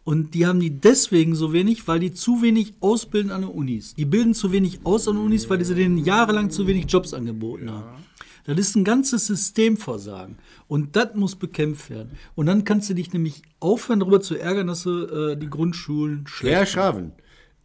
[0.05, 3.95] Und die haben die deswegen so wenig, weil die zu wenig ausbilden an den Unis.
[3.95, 7.13] Die bilden zu wenig aus an den Unis, weil sie denen jahrelang zu wenig Jobs
[7.13, 8.05] angeboten haben.
[8.47, 10.39] Das ist ein ganzes Systemversagen.
[10.67, 12.13] Und das muss bekämpft werden.
[12.35, 16.27] Und dann kannst du dich nämlich aufhören, darüber zu ärgern, dass du äh, die Grundschulen
[16.27, 17.13] schlecht Herr Schaven,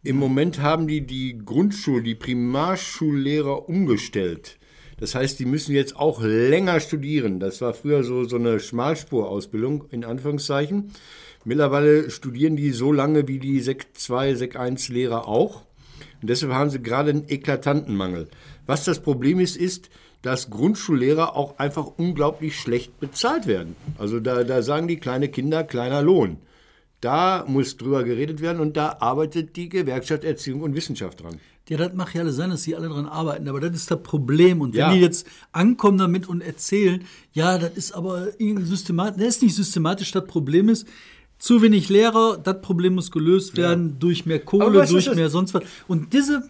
[0.06, 4.58] im Moment haben die die Grundschul-, die Primarschullehrer umgestellt.
[4.98, 7.40] Das heißt, die müssen jetzt auch länger studieren.
[7.40, 10.92] Das war früher so, so eine Schmalspurausbildung, in Anführungszeichen.
[11.46, 15.62] Mittlerweile studieren die so lange wie die Sek 2, Sek 1 Lehrer auch.
[16.20, 18.26] Und deshalb haben sie gerade einen eklatanten Mangel.
[18.66, 19.88] Was das Problem ist, ist,
[20.22, 23.76] dass Grundschullehrer auch einfach unglaublich schlecht bezahlt werden.
[23.96, 26.38] Also da, da sagen die kleine Kinder kleiner Lohn.
[27.00, 31.38] Da muss drüber geredet werden und da arbeitet die Gewerkschaft Erziehung und Wissenschaft dran.
[31.68, 34.02] Ja, das mag ja alles sein, dass sie alle dran arbeiten, aber das ist das
[34.02, 34.60] Problem.
[34.60, 34.92] Und wenn Ja.
[34.92, 40.10] die jetzt ankommen damit und erzählen, ja, das ist aber systematisch, das ist nicht systematisch,
[40.10, 40.86] das Problem ist,
[41.38, 45.62] zu wenig Lehrer, das Problem muss gelöst werden durch mehr Kohle, durch mehr sonst was.
[45.86, 46.48] Und diese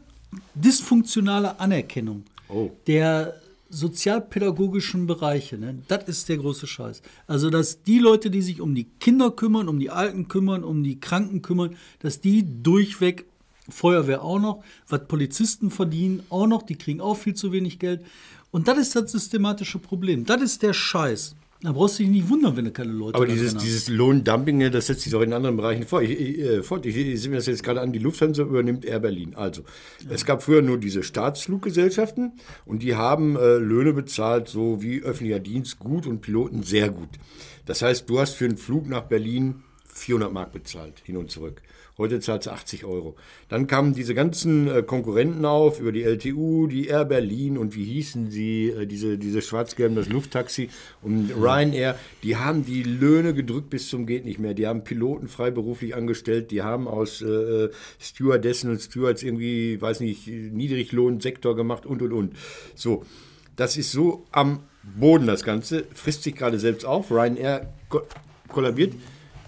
[0.55, 2.71] dysfunktionale Anerkennung Oh.
[2.87, 3.35] der
[3.71, 7.03] sozialpädagogischen Bereiche, ne, das ist der große Scheiß.
[7.27, 10.85] Also, dass die Leute, die sich um die Kinder kümmern, um die Alten kümmern, um
[10.85, 13.25] die Kranken kümmern, dass die durchweg,
[13.69, 18.05] Feuerwehr auch noch, was Polizisten verdienen auch noch, die kriegen auch viel zu wenig Geld.
[18.53, 20.25] Und das ist das systematische Problem.
[20.25, 21.35] Das ist der Scheiß.
[21.63, 24.71] Da brauchst du dich nicht wundern, wenn du keine Leute Aber dieses, dieses Lohndumping, ne,
[24.71, 26.03] das setzt sich auch in anderen Bereichen vor.
[26.03, 26.85] Ich, ich, äh, fort.
[26.85, 29.35] ich, ich sehe mir das jetzt gerade an, die Lufthansa übernimmt Air Berlin.
[29.35, 29.63] Also,
[30.09, 32.33] es gab früher nur diese Staatsfluggesellschaften
[32.67, 37.09] und die haben äh, Löhne bezahlt, so wie öffentlicher Dienst gut und Piloten sehr gut.
[37.65, 39.63] Das heißt, du hast für einen Flug nach Berlin
[39.97, 41.63] 400 Mark bezahlt, hin und zurück.
[41.99, 43.17] Heute zahlt sie 80 Euro.
[43.49, 47.85] Dann kamen diese ganzen äh, Konkurrenten auf über die LTU, die Air Berlin und wie
[47.85, 50.69] hießen sie, äh, diese, diese schwarz-gelben, das Lufttaxi
[51.01, 51.99] und Ryanair.
[52.23, 54.53] Die haben die Löhne gedrückt bis zum geht nicht mehr.
[54.53, 56.51] Die haben Piloten freiberuflich angestellt.
[56.51, 62.37] Die haben aus äh, Stewardessen und Stewards irgendwie, weiß nicht, Niedriglohnsektor gemacht und und und.
[62.75, 63.07] So,
[63.57, 65.85] das ist so am Boden das Ganze.
[65.95, 67.11] Frisst sich gerade selbst auf.
[67.11, 68.03] Ryanair ko
[68.49, 68.93] kollabiert.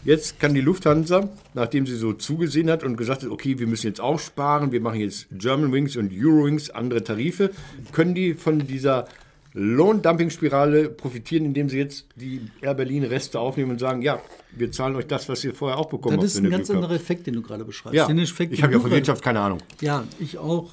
[0.05, 3.87] Jetzt kann die Lufthansa, nachdem sie so zugesehen hat und gesagt hat, okay, wir müssen
[3.87, 7.51] jetzt auch sparen, wir machen jetzt German Wings und Eurowings, andere Tarife,
[7.93, 9.09] können die von dieser
[9.55, 14.21] Lohndumpingspirale profitieren, indem sie jetzt die Air Berlin Reste aufnehmen und sagen, ja,
[14.53, 16.25] wir zahlen euch das, was ihr vorher auch bekommen das habt.
[16.27, 17.97] ist wenn ein ganz anderer Effekt, den du gerade beschreibst.
[17.97, 19.59] Ja, Effekt, ich habe ja von Wirtschaft keine Ahnung.
[19.81, 20.71] Ja, ich auch.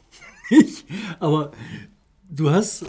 [0.50, 0.84] ich,
[1.20, 1.52] aber
[2.28, 2.86] du hast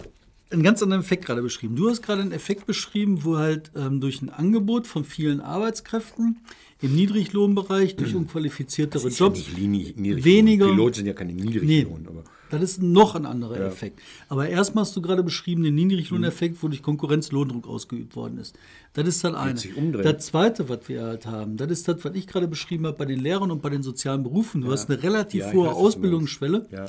[0.50, 1.76] einen ganz anderen Effekt gerade beschrieben.
[1.76, 6.38] Du hast gerade einen Effekt beschrieben, wo halt ähm, durch ein Angebot von vielen Arbeitskräften
[6.80, 10.24] im Niedriglohnbereich, durch unqualifiziertere Ist ja Jobs, Niedriglohn.
[10.24, 12.06] weniger- Piloten sind ja keine Niedriglohn.
[12.06, 14.00] Aber das ist noch ein anderer Effekt.
[14.28, 18.56] Aber erstmal hast du gerade beschrieben den Niedriglohneffekt, wo durch Konkurrenz Lohndruck ausgeübt worden ist.
[18.94, 19.58] Das ist das eine.
[19.58, 20.04] sich umdrehen.
[20.04, 23.04] Das zweite, was wir halt haben, das ist das, was ich gerade beschrieben habe bei
[23.04, 24.60] den Lehrern und bei den sozialen Berufen.
[24.62, 26.68] Du hast eine relativ Ja, hohe Ausbildungsschwelle.
[26.70, 26.86] Ja.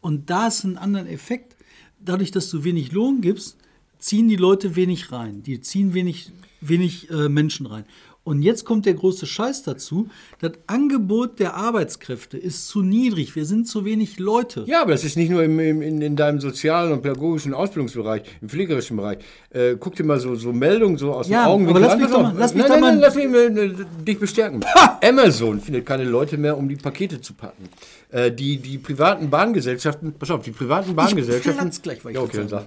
[0.00, 1.56] Und da ist ein anderer Effekt.
[2.04, 3.56] Dadurch, dass du wenig Lohn gibst,
[3.98, 5.42] ziehen die Leute wenig rein.
[5.42, 7.84] Die ziehen wenig, wenig äh, Menschen rein.
[8.24, 10.08] Und jetzt kommt der große Scheiß dazu.
[10.40, 13.34] Das Angebot der Arbeitskräfte ist zu niedrig.
[13.34, 14.62] Wir sind zu wenig Leute.
[14.68, 18.22] Ja, aber das ist nicht nur im, im, in, in deinem sozialen und pädagogischen Ausbildungsbereich,
[18.40, 19.18] im pflegerischen Bereich.
[19.50, 22.10] Äh, guck dir mal so, so Meldungen so aus Ja, dem Augenwinkel aber lass mich
[22.10, 23.74] doch mal- lass mich nein, doch nein, mal- lass mich mal, äh,
[24.06, 24.64] dich bestärken.
[25.02, 27.68] Amazon findet keine Leute mehr, um die Pakete zu packen.
[28.12, 31.54] Äh, die, die privaten Bahngesellschaften, pass auf, die privaten Bahngesellschaften.
[31.60, 32.66] platz gleich, weil ich ja, okay, dann sag.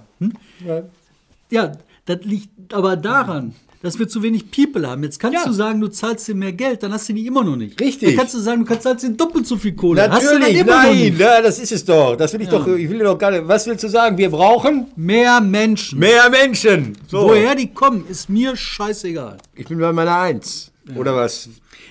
[1.50, 1.72] Ja,
[2.04, 5.02] das liegt aber daran, dass wir zu wenig People haben.
[5.02, 5.44] Jetzt kannst Ja.
[5.46, 7.80] du sagen, du zahlst dir mehr Geld, dann hast du die immer noch nicht.
[7.80, 8.08] Richtig.
[8.10, 10.10] Dann kannst du sagen, du zahlst dir doppelt so viel Kohle.
[10.10, 11.18] hast du dann Natürlich, nein, nicht.
[11.18, 12.16] ja, das ist es doch.
[12.16, 13.46] Das will ich doch, ich will doch gar nicht.
[13.46, 14.16] Was willst du sagen?
[14.18, 15.98] Wir brauchen Mehr Menschen.
[15.98, 16.96] mehr Menschen.
[17.08, 17.28] So.
[17.28, 19.36] Woher die kommen, ist mir scheißegal.
[19.54, 20.72] Ich bin bei meiner Eins.
[20.94, 21.48] Oder was?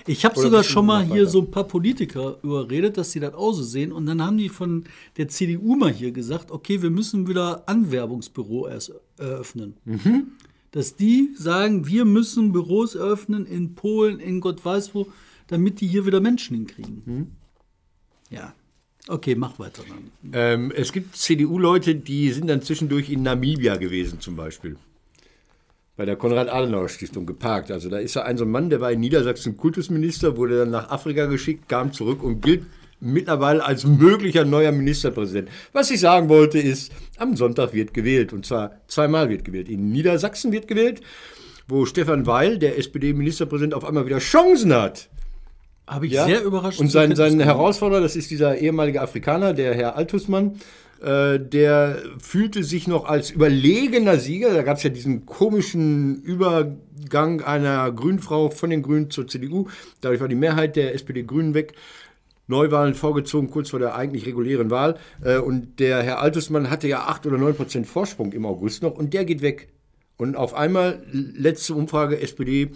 [0.07, 1.25] Ich habe sogar schon mal hier weiter?
[1.31, 3.91] so ein paar Politiker überredet, dass sie das auch so sehen.
[3.91, 4.83] Und dann haben die von
[5.17, 9.73] der CDU mal hier gesagt, okay, wir müssen wieder Anwerbungsbüro erst eröffnen.
[9.85, 10.27] Mhm.
[10.75, 15.07] Dass die sagen, wir müssen Büros eröffnen in Polen, in Gott weiß wo,
[15.47, 17.01] damit die hier wieder Menschen hinkriegen.
[17.05, 17.27] Mhm.
[18.29, 18.53] Ja.
[19.07, 20.33] Okay, mach weiter dann.
[20.33, 24.75] Ähm, es gibt CDU-Leute, die sind dann zwischendurch in Namibia gewesen, zum Beispiel.
[25.95, 27.71] Bei der Konrad-Adenauer-Stiftung geparkt.
[27.71, 30.71] Also da ist ja ein so ein Mann, der war in Niedersachsen Kultusminister, wurde dann
[30.71, 32.65] nach Afrika geschickt, kam zurück und gilt
[32.99, 35.49] mittlerweile als möglicher neuer Ministerpräsident.
[35.73, 38.33] Was ich sagen wollte ist, am Sonntag wird gewählt.
[38.33, 39.69] Und zwar zweimal wird gewählt.
[39.69, 41.01] In Niedersachsen wird gewählt,
[41.67, 45.09] wo Stefan Weil, der SPD-Ministerpräsident, auf einmal wieder Chancen hat.
[45.87, 46.25] Habe ich Ja?
[46.25, 46.79] sehr überrascht.
[46.79, 47.39] Und sein, sein.
[47.39, 50.59] Herausforderer, das ist dieser ehemalige Afrikaner, der Herr Altusmann,
[51.01, 54.53] äh, der fühlte sich noch als überlegener Sieger.
[54.53, 59.67] Da gab es ja diesen komischen Übergang einer Grünfrau von den Grünen zur CDU.
[60.01, 61.73] Dadurch war die Mehrheit der SPD-Grünen weg.
[62.47, 64.97] Neuwahlen vorgezogen, kurz vor der eigentlich regulären Wahl.
[65.23, 68.95] Äh, und der Herr Altesmann hatte ja 8 oder 9 Prozent Vorsprung im August noch
[68.95, 69.69] und der geht weg.
[70.17, 72.71] Und auf einmal, letzte Umfrage, SPD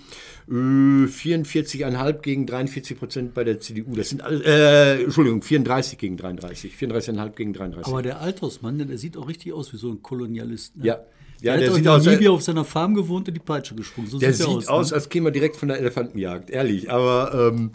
[0.50, 3.96] äh, 44,5 gegen 43 Prozent bei der CDU.
[3.96, 6.74] Das sind alles, äh, Entschuldigung, 34 gegen 33.
[6.76, 7.94] 34,5 gegen 33.
[7.94, 10.78] Aber der Althausmann, der sieht auch richtig aus wie so ein Kolonialist.
[10.78, 10.86] Ne?
[10.86, 11.00] ja.
[11.42, 14.10] Ja, der, der sieht aus, in Namibia auf seiner Farm gewohnt und die Peitsche geschwungen.
[14.10, 14.96] So der sieht sieht aus, ne?
[14.96, 16.92] als käme er direkt von der Elefantenjagd, ehrlich.
[16.92, 17.72] Aber ähm,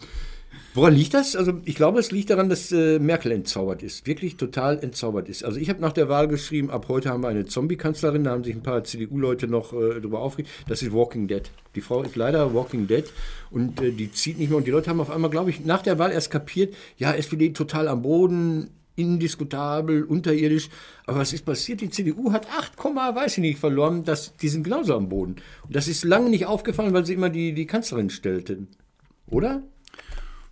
[0.74, 1.37] woran liegt das?
[1.37, 4.06] Also ich glaube, es liegt daran, dass äh, Merkel entzaubert ist.
[4.06, 5.44] Wirklich total entzaubert ist.
[5.44, 8.24] Also ich habe nach der Wahl geschrieben, ab heute haben wir eine Zombie-Kanzlerin.
[8.24, 10.50] Da haben sich ein paar CDU-Leute noch äh, darüber aufgeregt.
[10.68, 11.42] Das ist Walking Dead.
[11.76, 13.04] Die Frau ist leider Walking Dead
[13.50, 14.58] und äh, die zieht nicht mehr.
[14.58, 17.52] Und die Leute haben auf einmal, glaube ich, nach der Wahl erst kapiert, ja, SPD
[17.52, 20.70] total am Boden, indiskutabel, unterirdisch.
[21.06, 21.80] Aber was ist passiert?
[21.80, 24.04] Die CDU hat 8, weiß ich nicht, verloren.
[24.04, 25.37] Das, die sind genauso am Boden.
[25.66, 28.68] Und das ist lange nicht aufgefallen, weil sie immer die, die Kanzlerin stellten.
[29.26, 29.62] Oder?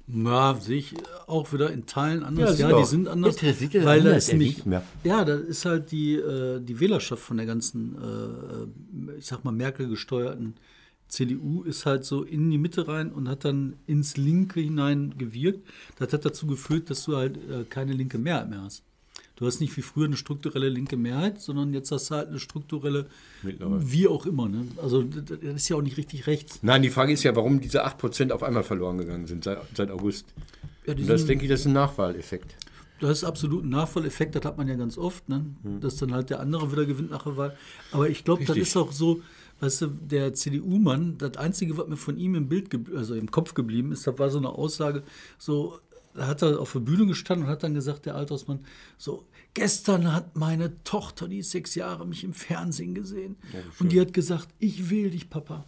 [0.08, 0.94] Ja, sehe ich
[1.26, 2.56] auch wieder in Teilen Ja, anders.
[2.56, 3.36] sieht Ja, die sind anders.
[3.36, 4.82] Bitte, sieht er weil da anders, ist sieht mehr.
[5.04, 9.52] ja, da ist halt die, äh, die Wählerschaft von der ganzen, äh, ich sag mal,
[9.52, 10.54] Merkel gesteuerten
[11.08, 15.68] CDU ist halt so in die Mitte rein und hat dann ins Linke hinein gewirkt.
[15.98, 18.82] Das hat dazu geführt, dass du halt äh, keine linke Mehrheit mehr hast.
[19.42, 22.38] Du hast nicht wie früher eine strukturelle linke Mehrheit, sondern jetzt hast du halt eine
[22.38, 23.06] strukturelle,
[23.42, 24.48] wie auch immer.
[24.48, 24.68] Ne?
[24.80, 26.60] Also das ist ja auch nicht richtig rechts.
[26.62, 29.90] Nein, die Frage ist ja, warum diese 8% auf einmal verloren gegangen sind seit, seit
[29.90, 30.26] August.
[30.86, 32.54] Ja, Und das denke ich, das ist ein Nachwahleffekt.
[33.00, 35.44] Das ist absolut ein Nachfalleffekt, das hat man ja ganz oft, ne?
[35.80, 37.56] dass dann halt der andere wieder gewinnt nach der Wahl.
[37.90, 39.22] Aber ich glaube, das ist auch so,
[39.58, 43.54] weißt du, der CDU-Mann, das Einzige, was mir von ihm im Bild, also im Kopf
[43.54, 45.02] geblieben ist, das war so eine Aussage,
[45.36, 45.80] so,
[46.14, 48.60] da hat er auf der Bühne gestanden und hat dann gesagt, der Altersmann,
[48.98, 49.24] so,
[49.54, 53.36] gestern hat meine Tochter, die ist sechs Jahre, mich im Fernsehen gesehen
[53.78, 55.66] und die hat gesagt, ich will dich, Papa.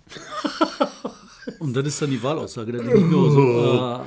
[1.58, 4.06] und das ist dann die Wahlaussage, da denke ich auch so, ah,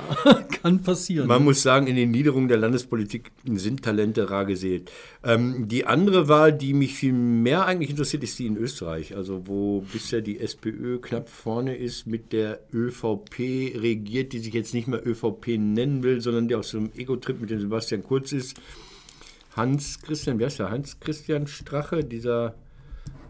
[0.62, 1.28] kann passieren.
[1.28, 4.90] Man muss sagen, in den Niederungen der Landespolitik sind Talente rar gesät.
[5.22, 9.16] Ähm, die andere Wahl, die mich viel mehr eigentlich interessiert, ist die in Österreich.
[9.16, 14.74] Also wo bisher die SPÖ knapp vorne ist, mit der ÖVP regiert, die sich jetzt
[14.74, 18.32] nicht mehr ÖVP nennen will, sondern die auf so einem Ego-Trip mit dem Sebastian Kurz
[18.32, 18.56] ist.
[19.58, 20.70] Hans Christian, wie heißt der?
[20.70, 22.54] Hans Christian Strache, dieser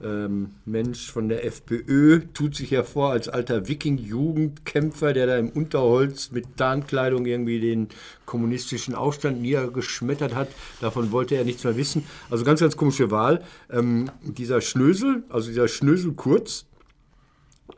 [0.04, 6.30] ähm, Mensch von der FPÖ, tut sich hervor als alter Viking-Jugendkämpfer, der da im Unterholz
[6.30, 7.88] mit Tarnkleidung irgendwie den
[8.26, 10.48] kommunistischen Aufstand niedergeschmettert hat.
[10.82, 12.04] Davon wollte er nichts mehr wissen.
[12.28, 13.42] Also ganz, ganz komische Wahl.
[13.70, 16.66] Ähm, dieser Schnösel, also dieser Schnösel Kurz,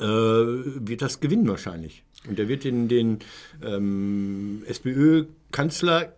[0.01, 2.03] äh, wird das gewinnen wahrscheinlich.
[2.29, 3.21] Und er wird den, den
[3.63, 6.13] ähm, SPÖ-Kanzler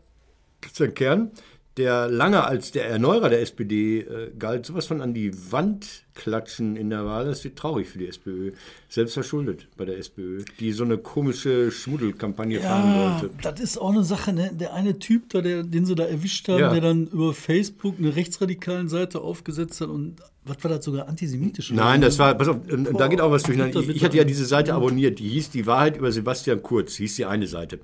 [0.63, 1.31] Christian Kern,
[1.77, 6.77] der lange als der Erneuerer der SPD äh, galt, sowas von an die Wand klatschen
[6.77, 7.25] in der Wahl.
[7.25, 8.53] Das wird traurig für die SPÖ.
[8.91, 13.35] Selbst verschuldet bei der SPÖ, die so eine komische Schmuddelkampagne fahren wollte.
[13.43, 14.33] das ist auch eine Sache.
[14.35, 14.51] Ne?
[14.53, 16.71] Der eine Typ, da, der, den sie da erwischt haben, Ja.
[16.73, 21.71] der dann über Facebook eine rechtsradikalen Seite aufgesetzt hat und was war das sogar antisemitisch?
[21.71, 23.79] Nein, das war, pass auf, und, und da geht auch was durcheinander.
[23.81, 27.15] Ich, ich hatte ja diese Seite abonniert, die hieß Die Wahrheit über Sebastian Kurz, hieß
[27.15, 27.79] die eine Seite.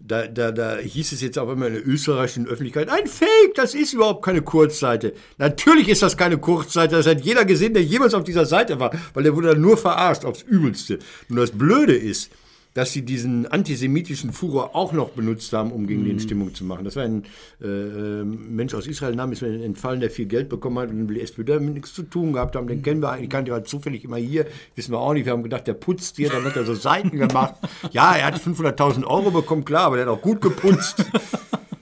[0.00, 3.76] Da, da, da hieß es jetzt auch immer in der österreichischen Öffentlichkeit, ein Fake, das
[3.76, 5.12] ist überhaupt keine Kurzseite.
[5.38, 8.90] Natürlich ist das keine Kurzseite, das hat jeder gesehen, der jemals auf dieser Seite war,
[9.14, 10.98] weil der wurde dann nur verarscht, aufs Übelste.
[11.28, 12.30] Nur das Blöde ist,
[12.74, 16.84] dass sie diesen antisemitischen Furor auch noch benutzt haben, um gegen den Stimmung zu machen.
[16.84, 17.22] Das war ein
[17.62, 21.06] äh, äh, Mensch aus Israel, Name ist mir entfallen, der viel Geld bekommen hat und
[21.08, 22.66] die SPD damit nichts zu tun gehabt haben.
[22.66, 25.24] Den kennen wir eigentlich, kannte halt zufällig immer hier, wissen wir auch nicht.
[25.24, 27.54] Wir haben gedacht, der putzt hier, dann hat er so Seiten gemacht.
[27.92, 31.04] Ja, er hat 500.000 Euro bekommen, klar, aber der hat auch gut geputzt.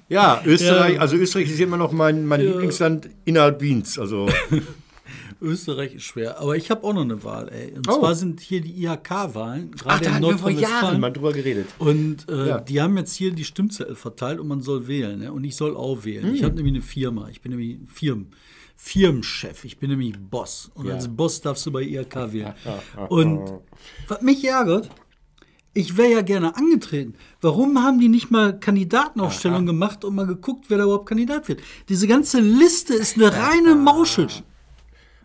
[0.08, 1.00] Ja, Österreich, Ja.
[1.00, 3.98] also Österreich ist immer noch mein, mein Lieblingsland innerhalb Wiens.
[3.98, 4.28] Also
[5.42, 6.40] Österreich ist schwer.
[6.40, 7.48] Aber ich habe auch noch eine Wahl.
[7.50, 7.72] Ey.
[7.76, 7.98] Und Oh.
[7.98, 11.32] zwar sind hier die IHK-Wahlen, Ach, gerade da in hatten wir vor Jahren mal drüber
[11.32, 11.66] geredet.
[11.78, 12.60] Und äh, Ja.
[12.60, 15.18] die haben jetzt hier die Stimmzettel verteilt und man soll wählen.
[15.18, 15.32] Ne?
[15.32, 16.28] Und ich soll auch wählen.
[16.28, 16.34] Hm.
[16.34, 17.28] Ich habe nämlich eine Firma.
[17.28, 18.28] Ich bin nämlich Firmen,
[18.76, 19.64] Firmenchef.
[19.64, 20.70] Ich bin nämlich Boss.
[20.74, 20.94] Und Ja.
[20.94, 22.54] als Boss darfst du bei IHK wählen.
[23.08, 23.60] und
[24.08, 24.88] was mich ärgert,
[25.74, 27.14] ich wäre ja gerne angetreten.
[27.40, 31.60] Warum haben die nicht mal Kandidatenaufstellung gemacht und mal geguckt, wer da überhaupt Kandidat wird?
[31.88, 34.26] Diese ganze Liste ist eine reine Mauschel.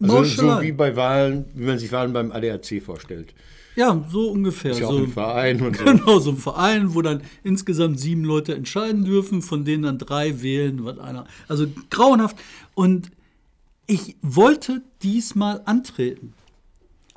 [0.01, 3.33] Also so wie bei Wahlen, wie man sich Wahlen beim ADAC vorstellt.
[3.75, 4.71] Ja, so ungefähr.
[4.71, 5.85] Ist ja so, ein Verein und so.
[5.85, 10.41] Genau, so ein Verein, wo dann insgesamt sieben Leute entscheiden dürfen, von denen dann drei
[10.41, 11.25] wählen, was einer.
[11.47, 12.37] Also grauenhaft.
[12.73, 13.11] Und
[13.85, 16.33] ich wollte diesmal antreten.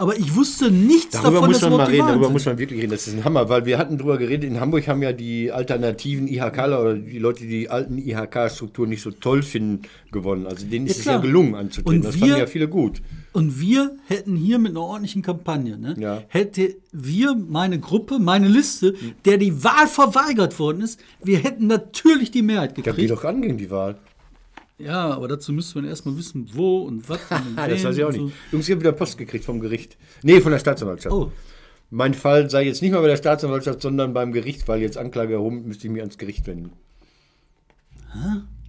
[0.01, 2.33] Aber ich wusste nichts Darüber davon, muss man mal reden, darüber Wahnsinn.
[2.33, 2.91] muss man wirklich reden.
[2.93, 4.49] Das ist ein Hammer, weil wir hatten drüber geredet.
[4.49, 9.03] In Hamburg haben ja die alternativen IHKler oder die Leute, die die alten IHK-Strukturen nicht
[9.03, 10.47] so toll finden, gewonnen.
[10.47, 11.23] Also denen ist es ja klar.
[11.23, 11.99] gelungen anzutreten.
[11.99, 13.03] Und das wir- fanden ja viele gut.
[13.35, 16.23] Und wir hätten hier mit einer ordentlichen Kampagne, ne, Ja.
[16.29, 18.95] hätte wir, meine Gruppe, meine Liste,
[19.27, 23.11] der die Wahl verweigert worden ist, wir hätten natürlich die Mehrheit Ja, geh gekriegt.
[23.11, 23.99] doch ran gegen die Wahl.
[24.83, 27.21] Ja, aber dazu müsste man erstmal wissen, wo und was.
[27.31, 28.35] und das weiß ich auch und nicht.
[28.53, 29.97] Jungs, ich habe wieder Post gekriegt vom Gericht.
[30.23, 31.15] Nee, von der Staatsanwaltschaft.
[31.15, 31.27] So.
[31.27, 31.33] Oh,
[31.91, 35.35] Mein Fall sei jetzt nicht mal bei der Staatsanwaltschaft, sondern beim Gericht, weil jetzt Anklage
[35.35, 36.73] erhoben, müsste ich mich ans Gericht wenden.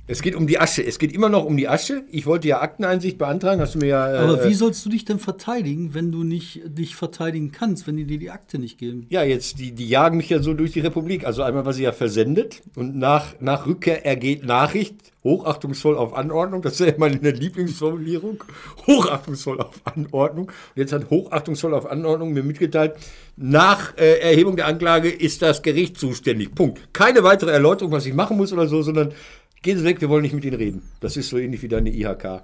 [0.07, 0.85] Es geht um die Asche.
[0.85, 2.03] Es geht immer noch um die Asche.
[2.11, 4.13] Ich wollte ja Akteneinsicht beantragen, hast du mir ja.
[4.13, 7.97] Äh, aber wie sollst du dich denn verteidigen, wenn du nicht dich verteidigen kannst, wenn
[7.97, 9.05] die dir die Akte nicht geben?
[9.09, 11.25] Ja, jetzt, die, die jagen mich ja so durch die Republik.
[11.25, 16.61] Also einmal war sie ja versendet und nach, nach Rückkehr ergeht Nachricht, hochachtungsvoll auf Anordnung.
[16.61, 18.43] Das ist ja meine Lieblingsformulierung.
[18.87, 20.47] Hochachtungsvoll auf Anordnung.
[20.47, 22.95] Und jetzt hat hochachtungsvoll auf Anordnung mir mitgeteilt,
[23.37, 26.53] nach äh, Erhebung der Anklage ist das Gericht zuständig.
[26.53, 26.93] Punkt.
[26.93, 29.13] Keine weitere Erläuterung, was ich machen muss oder so, sondern
[29.62, 30.82] gehen Sie weg, wir wollen nicht mit Ihnen reden.
[31.00, 32.43] Das ist so ähnlich wie deine IHK.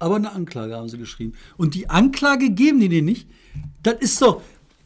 [0.00, 1.32] Aber eine Anklage haben sie geschrieben.
[1.56, 3.26] Und die Anklage geben die dir nicht.
[3.82, 4.40] Das ist doch.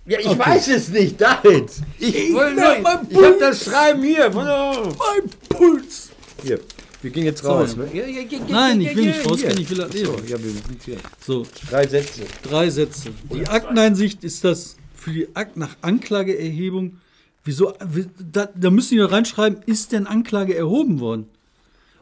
[0.06, 0.38] Ja, ich Okay.
[0.38, 1.70] weiß es nicht, David.
[1.98, 4.30] Ich, Ich nur- mein ich habe das Schreiben hier.
[4.30, 6.10] Mein Puls!
[6.42, 6.58] Hier,
[7.02, 7.50] wir gehen jetzt So.
[7.50, 7.76] raus.
[7.76, 7.88] Ne?
[7.92, 10.14] Ja, ja, ja, ja, Nein, ich will nicht rausgehen, ich will das so, lesen.
[10.28, 10.96] ja, wir sind hier.
[11.24, 12.22] So, Drei Sätze.
[12.42, 13.10] drei Sätze.
[13.32, 16.96] Die Akteneinsicht ist das für die Akt nach Anklageerhebung.
[17.44, 17.74] Wieso?
[17.86, 21.26] wie- Da, da müssen die da reinschreiben, ist denn Anklage erhoben worden?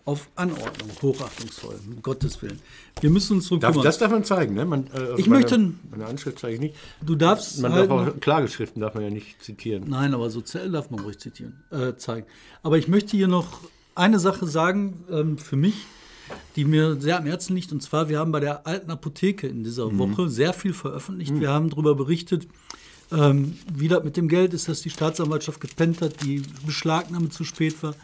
[0.06, 2.58] Auf Anordnung, hochachtungsvoll, um Gottes Willen.
[3.00, 3.84] Wir müssen uns Darf, kümmern.
[3.84, 4.64] das darf man zeigen, ne?
[4.64, 6.74] Man, äh, also Ich meine, möchte- Meine Anschrift zeige ich nicht.
[7.04, 9.84] du darfst Man halt darf auch Klageschriften darf man ja nicht zitieren.
[9.88, 12.26] Nein, aber so Zellen darf man ruhig zitieren, äh, zeigen.
[12.62, 13.60] Aber ich möchte hier noch
[13.94, 15.74] eine Sache sagen ähm, für mich,
[16.56, 17.70] die mir sehr am Herzen liegt.
[17.72, 21.38] Und zwar, wir haben bei der alten Apotheke in dieser Woche sehr viel veröffentlicht.
[21.38, 22.46] Wir haben darüber berichtet,
[23.12, 27.44] ähm, wie das mit dem Geld ist, dass die Staatsanwaltschaft gepennt hat, die Beschlagnahme zu
[27.44, 27.94] spät war.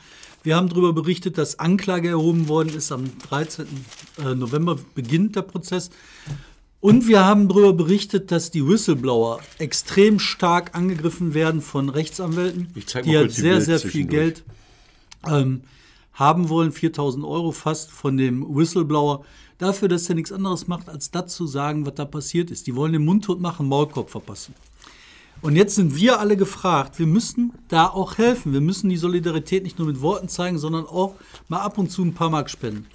[0.46, 2.92] Wir haben darüber berichtet, dass Anklage erhoben worden ist.
[2.92, 3.66] Am 13.
[4.24, 5.90] äh, November beginnt der Prozess.
[6.78, 12.68] Und wir haben darüber berichtet, dass die Whistleblower extrem stark angegriffen werden von Rechtsanwälten,
[13.04, 14.06] die halt sehr, sehr viel.
[14.06, 14.44] Geld
[15.26, 15.62] ähm,
[16.12, 19.24] haben wollen, 4000 Euro fast von dem Whistleblower,
[19.58, 22.68] dafür, dass er nichts anderes macht, als das zu sagen, was da passiert ist.
[22.68, 24.54] Die wollen den Mund tot machen, Maulkorb verpassen.
[25.42, 28.52] Und jetzt sind wir alle gefragt, wir müssen da auch helfen.
[28.52, 31.14] Wir müssen die Solidarität nicht nur mit Worten zeigen, sondern auch
[31.48, 32.86] mal ab und zu ein paar Mark spenden.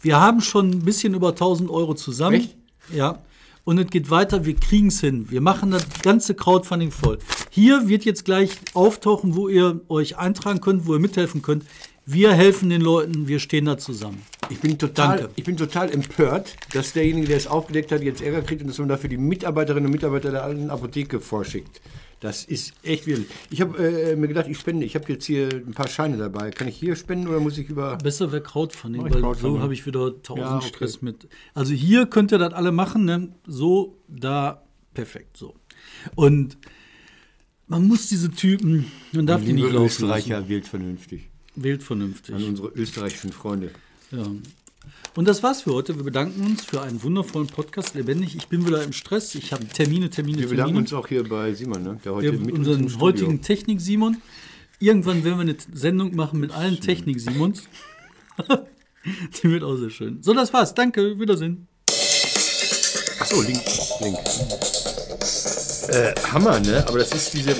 [0.00, 2.36] Wir haben schon ein bisschen über 1000 Euro zusammen.
[2.36, 2.56] Echt?
[2.92, 3.20] Ja.
[3.64, 5.30] Und es geht weiter, wir kriegen es hin.
[5.30, 7.18] Wir machen das ganze Crowdfunding voll.
[7.48, 11.64] Hier wird jetzt gleich auftauchen, wo ihr euch eintragen könnt, wo ihr mithelfen könnt.
[12.06, 14.20] Wir helfen den Leuten, wir stehen da zusammen.
[14.50, 15.32] Ich bin total, Danke.
[15.36, 18.78] ich bin total empört, dass derjenige, der es aufgedeckt hat, jetzt Ärger kriegt und dass
[18.78, 21.80] man dafür die Mitarbeiterinnen und Mitarbeiter der alten Apotheke vorschickt.
[22.20, 23.26] Das ist echt wild.
[23.50, 24.84] Ich habe äh, mir gedacht, ich spende.
[24.84, 26.50] Ich habe jetzt hier ein paar Scheine dabei.
[26.50, 27.96] Kann ich hier spenden oder muss ich über.
[27.96, 29.56] Besser wäre Crowdfunding, ich weil Crowdfunding.
[29.58, 30.68] so habe ich wieder tausend Ja, okay.
[30.68, 31.28] Stress mit.
[31.54, 33.28] Also hier könnt ihr das alle machen, ne?
[33.46, 34.62] so, da,
[34.94, 35.54] perfekt, so.
[36.14, 36.56] Und
[37.66, 41.28] man muss diese Typen, man darf die nicht laufen Österreicher, wählt vernünftig.
[41.56, 42.34] Wählt vernünftig.
[42.34, 43.70] An unsere österreichischen Freunde.
[44.10, 44.26] Ja.
[45.14, 45.96] Und das war's für heute.
[45.96, 48.34] Wir bedanken uns für einen wundervollen Podcast, lebendig.
[48.36, 49.34] Ich bin wieder im Stress.
[49.34, 50.80] Ich habe Termine, Termine, Wir bedanken Termine.
[50.80, 52.00] uns auch hier bei Simon, ne?
[52.04, 54.20] der heute Wir, mit uns unseren Studio- heutigen Technik-Simon.
[54.80, 57.62] Irgendwann werden wir eine Sendung machen mit allen Technik-Simons.
[59.42, 60.22] Die wird auch sehr schön.
[60.22, 60.74] So, das war's.
[60.74, 61.18] Danke.
[61.20, 61.68] Wiedersehen.
[63.20, 63.60] Achso, Link.
[64.00, 64.18] Link.
[65.88, 66.84] Äh, Hammer, ne?
[66.88, 67.54] Aber das ist diese.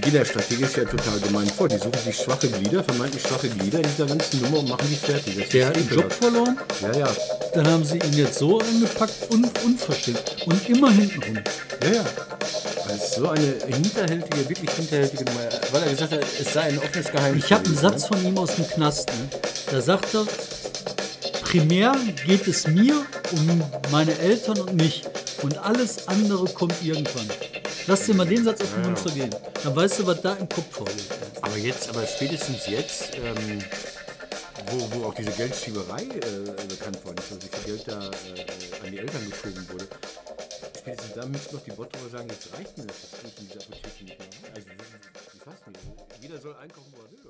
[0.00, 1.68] Die gehen ja strategisch ja total gemein vor.
[1.68, 4.96] Die suchen sich schwache Glieder, vermeintlich schwache Glieder in dieser ganzen Nummer und machen die
[4.96, 5.36] fertig.
[5.36, 6.58] Das Der hat ist den Job verloren.
[6.80, 7.08] Ja, ja.
[7.52, 10.36] Dann haben sie ihn jetzt so angepackt und unverschämt.
[10.46, 11.38] Und immer hintenrum.
[11.82, 12.04] Ja, ja.
[12.88, 15.40] Das ist so eine hinterhältige, wirklich hinterhältige Nummer.
[15.70, 17.44] Weil er gesagt hat, es sei ein offenes Geheimnis.
[17.44, 19.10] Ich habe einen Satz von ihm aus dem Knast.
[19.10, 19.28] Ne?
[19.70, 20.24] Da sagt er,
[21.42, 25.02] primär geht es mir um meine Eltern und mich.
[25.42, 27.28] Und alles andere kommt irgendwann.
[27.90, 29.34] Lass dir mal den Satz auf den Mund zergehen.
[29.64, 31.10] Dann weißt du, was da im Kopf vorgeht.
[31.42, 33.58] Aber jetzt, aber spätestens jetzt, ähm,
[34.70, 38.92] wo, wo auch diese Geldschieberei äh, bekannt worden ist, wie viel Geld da äh, an
[38.92, 39.88] die Eltern geschoben wurde,
[40.78, 44.18] spätestens da müssen doch die Bottroper sagen, jetzt reicht mir das, das dieser Apotheke nicht
[44.20, 44.54] mehr.
[44.54, 44.68] Also,
[45.34, 47.29] ich weiß nicht, jeder soll einkaufen, wo er will.